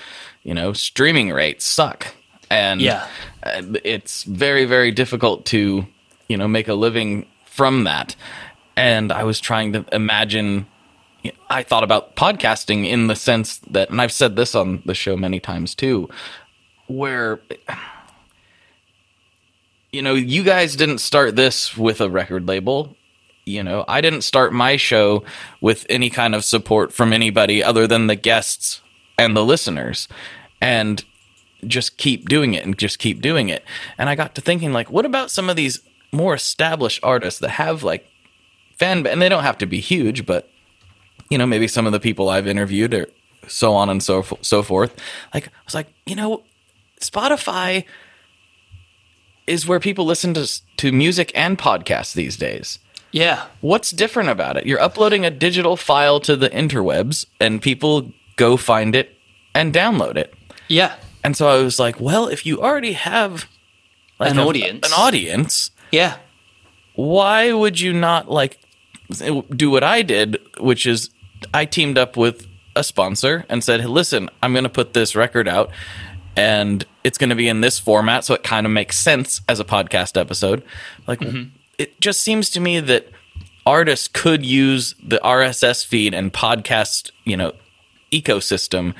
[0.42, 2.14] you know, streaming rates suck.
[2.50, 3.06] And Yeah.
[3.48, 5.86] Uh, it's very, very difficult to,
[6.28, 8.14] you know, make a living from that.
[8.76, 10.66] And I was trying to imagine
[11.50, 15.16] I thought about podcasting in the sense that, and I've said this on the show
[15.16, 16.08] many times too,
[16.86, 17.40] where,
[19.92, 22.96] you know, you guys didn't start this with a record label.
[23.44, 25.24] You know, I didn't start my show
[25.60, 28.82] with any kind of support from anybody other than the guests
[29.18, 30.06] and the listeners.
[30.60, 31.02] And
[31.66, 33.64] just keep doing it and just keep doing it.
[33.96, 35.80] And I got to thinking, like, what about some of these
[36.12, 38.08] more established artists that have like
[38.78, 40.48] fan, and they don't have to be huge, but
[41.28, 43.06] you know, maybe some of the people I've interviewed or
[43.46, 44.96] so on and so so forth.
[45.34, 46.44] Like, I was like, you know,
[47.00, 47.84] Spotify
[49.46, 52.78] is where people listen to to music and podcasts these days.
[53.10, 53.46] Yeah.
[53.60, 54.66] What's different about it?
[54.66, 59.16] You're uploading a digital file to the interwebs, and people go find it
[59.54, 60.34] and download it.
[60.68, 60.94] Yeah.
[61.24, 63.46] And so I was like, well, if you already have
[64.18, 64.86] like An a- audience.
[64.86, 66.16] an audience, Yeah.
[66.94, 68.58] why would you not like
[69.54, 71.10] do what I did, which is
[71.54, 72.46] I teamed up with
[72.76, 75.70] a sponsor and said, hey, "Listen, I'm going to put this record out,
[76.36, 79.60] and it's going to be in this format, so it kind of makes sense as
[79.60, 80.62] a podcast episode."
[81.06, 81.50] Like, mm-hmm.
[81.78, 83.08] it just seems to me that
[83.64, 87.52] artists could use the RSS feed and podcast, you know,
[88.12, 88.94] ecosystem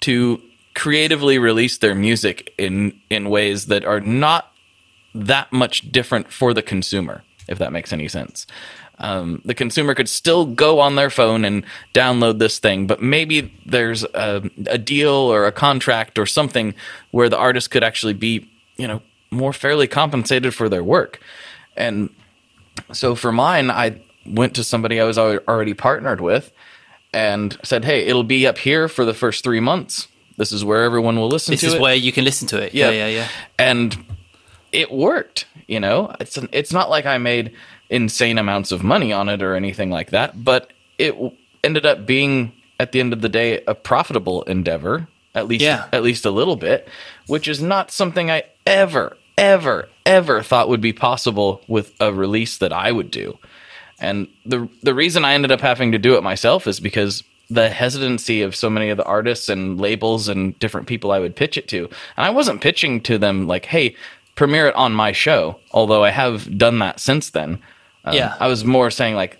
[0.00, 0.42] to
[0.74, 4.52] creatively release their music in in ways that are not
[5.14, 8.46] that much different for the consumer, if that makes any sense.
[8.98, 13.52] Um, the consumer could still go on their phone and download this thing, but maybe
[13.66, 16.74] there's a, a deal or a contract or something
[17.10, 21.20] where the artist could actually be, you know, more fairly compensated for their work.
[21.76, 22.10] And
[22.92, 26.52] so for mine, I went to somebody I was already partnered with
[27.12, 30.08] and said, "Hey, it'll be up here for the first three months.
[30.36, 32.74] This is where everyone will listen This to is where you can listen to it.
[32.74, 33.28] Yeah, yeah, yeah.
[33.58, 33.96] and
[34.72, 37.52] it worked you know it's it's not like i made
[37.90, 41.30] insane amounts of money on it or anything like that but it w-
[41.62, 45.88] ended up being at the end of the day a profitable endeavor at least Yeah.
[45.92, 46.88] at least a little bit
[47.26, 52.56] which is not something i ever ever ever thought would be possible with a release
[52.56, 53.38] that i would do
[54.00, 57.22] and the the reason I ended up having to do it myself is because
[57.52, 61.36] the hesitancy of so many of the artists and labels and different people I would
[61.36, 61.84] pitch it to.
[62.16, 63.94] And I wasn't pitching to them like, "Hey,
[64.34, 67.58] premiere it on my show," although I have done that since then.
[68.04, 68.34] Um, Yeah.
[68.40, 69.38] I was more saying like,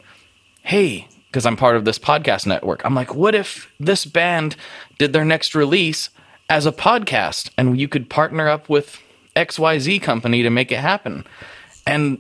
[0.63, 2.83] "Hey, because I'm part of this podcast network.
[2.85, 4.55] I'm like, what if this band
[4.99, 6.11] did their next release
[6.51, 8.99] as a podcast and you could partner up with
[9.35, 11.25] XYZ company to make it happen?"
[11.87, 12.19] And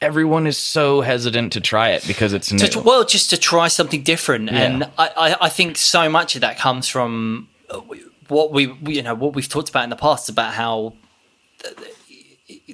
[0.00, 2.66] everyone is so hesitant to try it because it's new.
[2.66, 4.58] To, well, just to try something different, Yeah.
[4.62, 7.80] and I, I, I think so much of that comes from uh,
[8.28, 10.94] what we, we- you know, what we've talked about in the past about how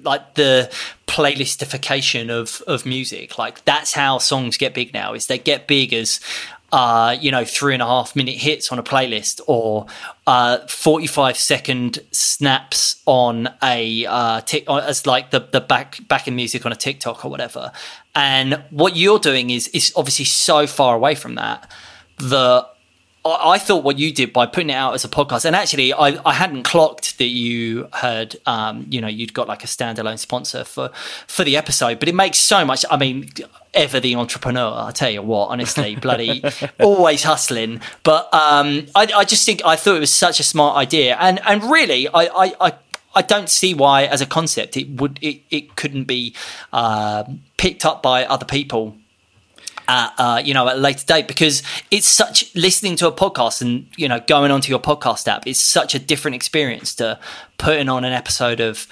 [0.02, 0.70] like the
[1.06, 3.38] playlistification of of music.
[3.38, 5.14] Like that's how songs get big now.
[5.14, 6.20] Is they get big as
[6.76, 9.86] uh, you know, three and a half minute hits on a playlist or
[10.26, 16.36] uh, 45 second snaps on a uh, tick as like the, the back back in
[16.36, 17.72] music on a TikTok or whatever.
[18.14, 21.72] And what you're doing is is obviously so far away from that
[22.18, 22.68] that
[23.32, 26.18] I thought what you did by putting it out as a podcast, and actually, I,
[26.24, 30.64] I hadn't clocked that you had, um, you know, you'd got like a standalone sponsor
[30.64, 30.90] for
[31.26, 31.98] for the episode.
[31.98, 32.84] But it makes so much.
[32.90, 33.28] I mean,
[33.74, 34.72] ever the entrepreneur.
[34.86, 36.42] I tell you what, honestly, bloody
[36.80, 37.80] always hustling.
[38.02, 41.40] But um, I, I just think I thought it was such a smart idea, and
[41.46, 42.72] and really, I I, I
[43.16, 46.34] I don't see why, as a concept, it would it, it couldn't be
[46.72, 47.24] uh,
[47.56, 48.96] picked up by other people
[49.88, 53.60] at uh, you know at a later date because it's such listening to a podcast
[53.62, 57.18] and you know going onto your podcast app is such a different experience to
[57.58, 58.86] putting on an episode of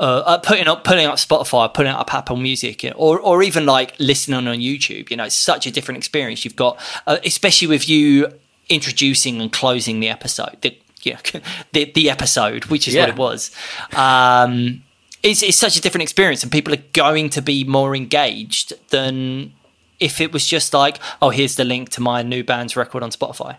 [0.00, 3.94] uh, uh, putting up putting up Spotify, putting up Apple Music, or or even like
[3.98, 5.10] listening on YouTube.
[5.10, 6.42] You know, it's such a different experience.
[6.44, 8.32] You've got, uh, especially with you
[8.70, 11.18] introducing and closing the episode, the yeah,
[11.72, 13.02] the, the episode, which is Yeah.
[13.02, 13.50] what it was.
[13.94, 14.82] Um,
[15.22, 19.52] it's, it's such a different experience, and people are going to be more engaged than
[20.00, 23.10] if it was just like, oh, here's the link to my new band's record on
[23.10, 23.58] Spotify.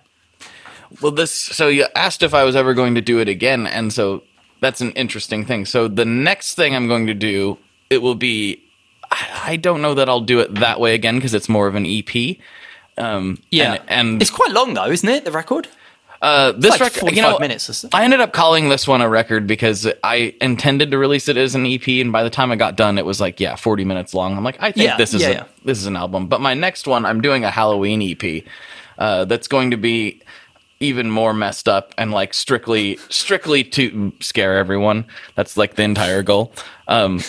[1.01, 1.31] Well, this.
[1.31, 4.23] So you asked if I was ever going to do it again, and so
[4.59, 5.65] that's an interesting thing.
[5.65, 7.57] So the next thing I'm going to do,
[7.89, 8.61] it will be.
[9.11, 11.85] I don't know that I'll do it that way again because it's more of an
[11.85, 12.37] EP.
[12.97, 15.25] Um, Yeah, and, and it's quite long though, isn't it?
[15.25, 15.67] The record.
[16.21, 17.85] Uh, this like record, 45 you know, minutes.
[17.93, 21.55] I ended up calling this one a record because I intended to release it as
[21.55, 24.13] an EP, and by the time I got done, it was like, yeah, forty minutes
[24.13, 24.37] long.
[24.37, 25.43] I'm like, I think Yeah, this is yeah, a, yeah.
[25.65, 26.27] this is an album.
[26.27, 28.43] But my next one, I'm doing a Halloween EP
[28.99, 30.21] uh, that's going to be
[30.81, 35.05] even more messed up and like strictly strictly to scare everyone.
[35.35, 36.53] That's like the entire goal.
[36.87, 37.21] Um,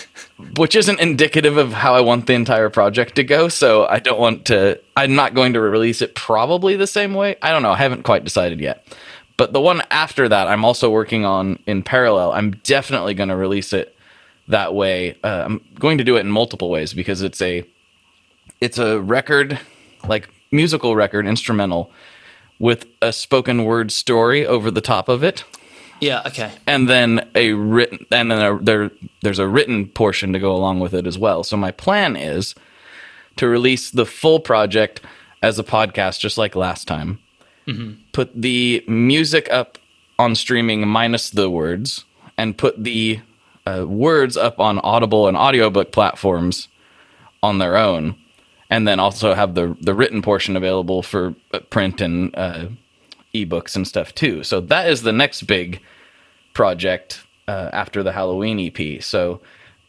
[0.57, 3.49] which isn't indicative of how I want the entire project to go.
[3.49, 4.81] So I don't want to.
[4.97, 7.37] I'm not going to release it probably the same way.
[7.43, 7.73] I don't know.
[7.73, 8.85] I haven't quite decided yet.
[9.37, 12.33] But the one after that, I'm also working on in parallel.
[12.33, 13.97] I'm definitely going to release it
[14.49, 15.17] that way.
[15.25, 17.67] Uh, I'm going to do it in multiple ways because it's a
[18.61, 19.59] it's a record,
[20.07, 21.91] like musical record, instrumental,
[22.59, 25.45] with a spoken word story over the top of it
[26.01, 26.23] Yeah.
[26.27, 26.51] Okay.
[26.67, 28.91] and then a written and then a, there
[29.23, 31.43] there's a written portion to go along with it as well.
[31.45, 32.55] So my plan is
[33.37, 35.01] to release the full project
[35.43, 37.19] as a podcast, just like last time.
[38.13, 39.79] Put the music up
[40.19, 42.05] on streaming minus the words,
[42.37, 43.21] and put the
[43.67, 46.69] uh, words up on Audible and audiobook platforms
[47.43, 48.15] on their own,
[48.73, 52.65] and then also have the the written portion available for uh, print and uh,
[53.35, 54.43] ebooks and stuff too.
[54.43, 55.81] So that is the next big
[56.55, 59.03] project uh, after the Halloween EP.
[59.03, 59.43] So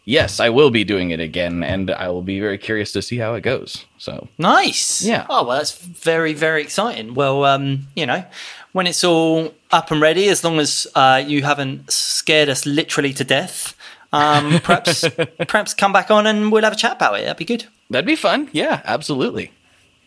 [0.04, 3.20] yes, I will be doing it again, and I will be very curious to see
[3.20, 3.86] how it goes.
[3.98, 5.02] So Nice.
[5.02, 5.28] Yeah.
[5.30, 7.14] Oh well, that's very very exciting.
[7.14, 8.26] Well, um, you know,
[8.74, 13.14] when it's all up and ready, as long as uh, you haven't scared us literally
[13.14, 13.78] to death,
[14.12, 15.08] um, perhaps
[15.48, 17.24] perhaps come back on and we'll have a chat about it.
[17.24, 17.66] That'd be good.
[17.94, 18.50] That'd be fun.
[18.52, 19.52] Yeah, absolutely.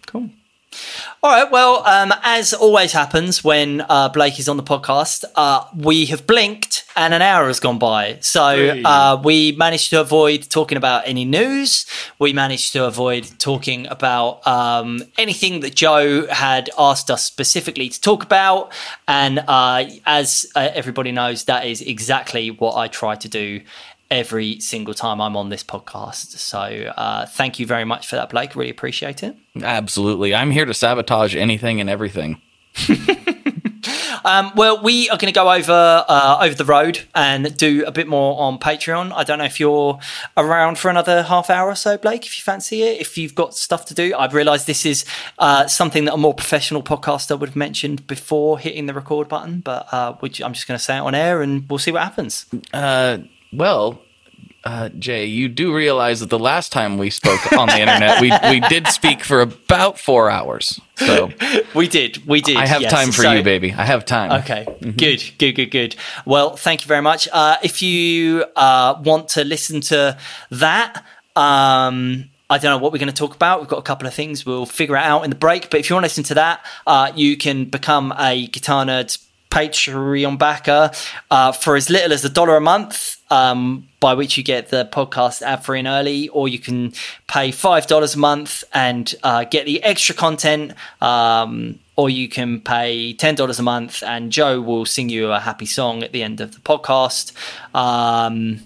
[0.06, 0.30] Cool.
[1.22, 1.50] All right.
[1.50, 6.26] Well, um, as always happens when uh, Blake is on the podcast, uh, we have
[6.26, 8.18] blinked and an hour has gone by.
[8.20, 11.86] So uh, we managed to avoid talking about any news.
[12.18, 18.00] We managed to avoid talking about um, anything that Joe had asked us specifically to
[18.00, 18.72] talk about.
[19.08, 23.62] And uh, as uh, everybody knows, that is exactly what I try to do
[24.10, 26.36] every single time I'm on this podcast.
[26.38, 28.54] So uh, thank you very much for that, Blake.
[28.54, 29.36] Really appreciate it.
[29.60, 30.34] Absolutely.
[30.34, 32.40] I'm here to sabotage anything and everything.
[34.26, 37.92] Um, well, we are going to go over uh, over the road and do a
[37.92, 39.12] bit more on Patreon.
[39.14, 40.00] I don't know if you're
[40.36, 42.26] around for another half hour or so, Blake.
[42.26, 45.04] If you fancy it, if you've got stuff to do, I've realised this is
[45.38, 49.60] uh, something that a more professional podcaster would have mentioned before hitting the record button.
[49.60, 52.02] But uh, which I'm just going to say it on air, and we'll see what
[52.02, 52.46] happens.
[53.56, 54.02] Well,
[54.64, 58.32] uh, Jay, you do realize that the last time we spoke on the internet, we
[58.50, 60.80] we did speak for about four hours.
[60.96, 61.30] So
[61.74, 62.56] We did, we did.
[62.56, 62.90] I have yes.
[62.92, 63.72] time for So- you, baby.
[63.72, 64.32] I have time.
[64.42, 64.66] Okay,
[64.96, 65.96] good, good, good, good.
[66.24, 67.28] Well, thank you very much.
[67.32, 70.18] Uh, if you uh, want to listen to
[70.50, 71.04] that,
[71.36, 73.60] um, I don't know what we're going to talk about.
[73.60, 74.44] We've got a couple of things.
[74.46, 75.70] We'll figure it out in the break.
[75.70, 79.18] But if you want to listen to that, uh, you can become a Guitar Nerds
[79.50, 80.90] Patreon backer
[81.30, 84.88] uh, for as little as a dollar a month, um, by which you get the
[84.92, 86.92] podcast ad free and early, or you can
[87.26, 90.72] pay five dollars a month and uh, get the extra content.
[91.00, 95.64] Um, or you can pay $10 a month and Joe will sing you a happy
[95.64, 97.32] song at the end of the podcast.
[97.74, 98.60] Um,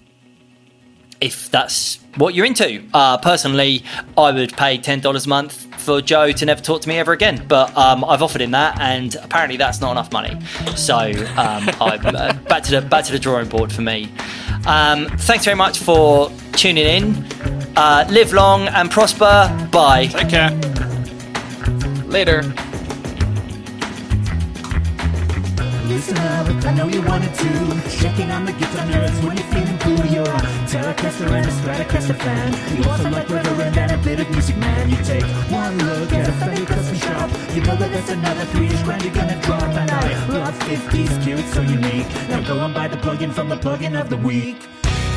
[1.20, 2.82] if that's what you're into.
[2.92, 3.84] Uh, personally,
[4.16, 7.44] I would pay $10 a month for Joe to never talk to me ever again,
[7.48, 10.38] but um, I've offered him that, and apparently that's not enough money.
[10.76, 14.12] So um, I'm uh, back to the back to the drawing board for me.
[14.66, 17.26] Um, thanks very much for tuning in.
[17.76, 19.68] Uh, live long and prosper.
[19.72, 20.06] Bye.
[20.06, 20.50] Take care.
[22.06, 22.42] Later.
[25.90, 27.50] Listen up, I know you wanted to.
[27.90, 30.06] Checking on the guitar nerds when you're feeling blue.
[30.06, 30.40] You're a
[30.70, 32.54] Telecaster and a Stratocaster fan.
[32.78, 34.88] You also like Reverend and a bit of Music Man.
[34.88, 37.28] You take one look at a Fender custom shop.
[37.56, 39.64] You know that that's another three-ish grand you're gonna drop.
[39.64, 42.06] And I love 50s gear, it's so unique.
[42.28, 44.60] Now go and buy the plugin from the plugin of the week.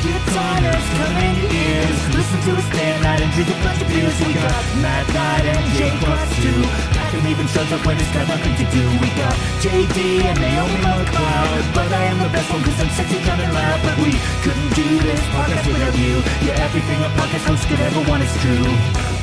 [0.02, 2.00] Guitar nerds come in your ears.
[2.18, 4.18] Listen to us day and night and drink a bunch of beers.
[4.26, 6.93] We got Matt Knight and Jake Ross too.
[7.14, 8.82] Malcolm even shows up when it's got to do.
[8.98, 11.74] We got JD and Naomi McLeod.
[11.74, 13.80] But I am the best one cause I'm sexy, dumb and loud.
[13.82, 14.12] But we
[14.42, 16.22] couldn't do this podcast without you.
[16.44, 19.13] You're everything a podcast host could ever want, it's true.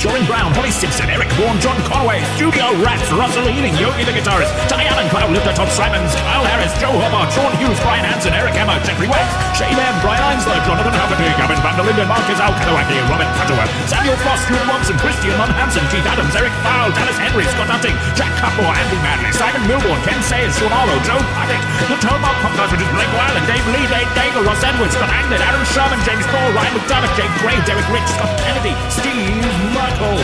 [0.00, 4.50] Joran Brown, Holly Simpson, Eric Vaughan, John Conway, Studio Rats, Russell Ealing, Yogi the guitarist,
[4.70, 8.80] Diane Cloud, Lifter Todd Simons, Kyle Harris, Joe Hobart, Sean Hughes, Brian Hansen, Eric Emma,
[8.86, 13.72] Jeffrey West, Shay Ben, Brian Einsler, Jonathan Haverty, Gavin Van der Marcus Alkalawaki, Robert Cutterworth,
[13.86, 17.96] Samuel Frost, Stuart Watson, Christian Lon Hansen, Keith Adams, Eric Fowl, Dallas Henry, Scott Hunting,
[18.16, 22.36] Jack Cutmore, Andy Manley, Simon Milborn, Ken Sayers, Sean Arlo, Joe Paddock, The Tone Mob
[22.44, 26.00] Podcast, which is Blake Wyland, Dave Lee, Dave Daigle, Ross Edwards, Scott Anglin, Aaron Sherman,
[26.04, 30.18] James Paul, Ryan McDermott, Jake Gray, Derek Rich, Scott Kennedy, Steve Merkel,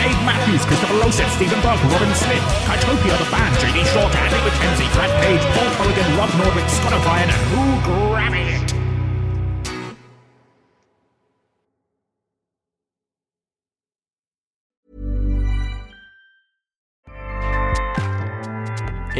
[0.00, 4.88] Dave Matthews, Christopher Losett, Stephen Burke, Robin Smith, Kytopia the band, JD Short, Andy McKenzie,
[4.96, 8.70] Fred Page, Paul Mulligan, Rob Nordwick, Scott O'Brien, and Who Grammy It.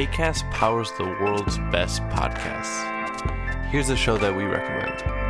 [0.09, 2.87] ACAST powers the world's best podcasts.
[3.67, 5.30] Here's a show that we recommend.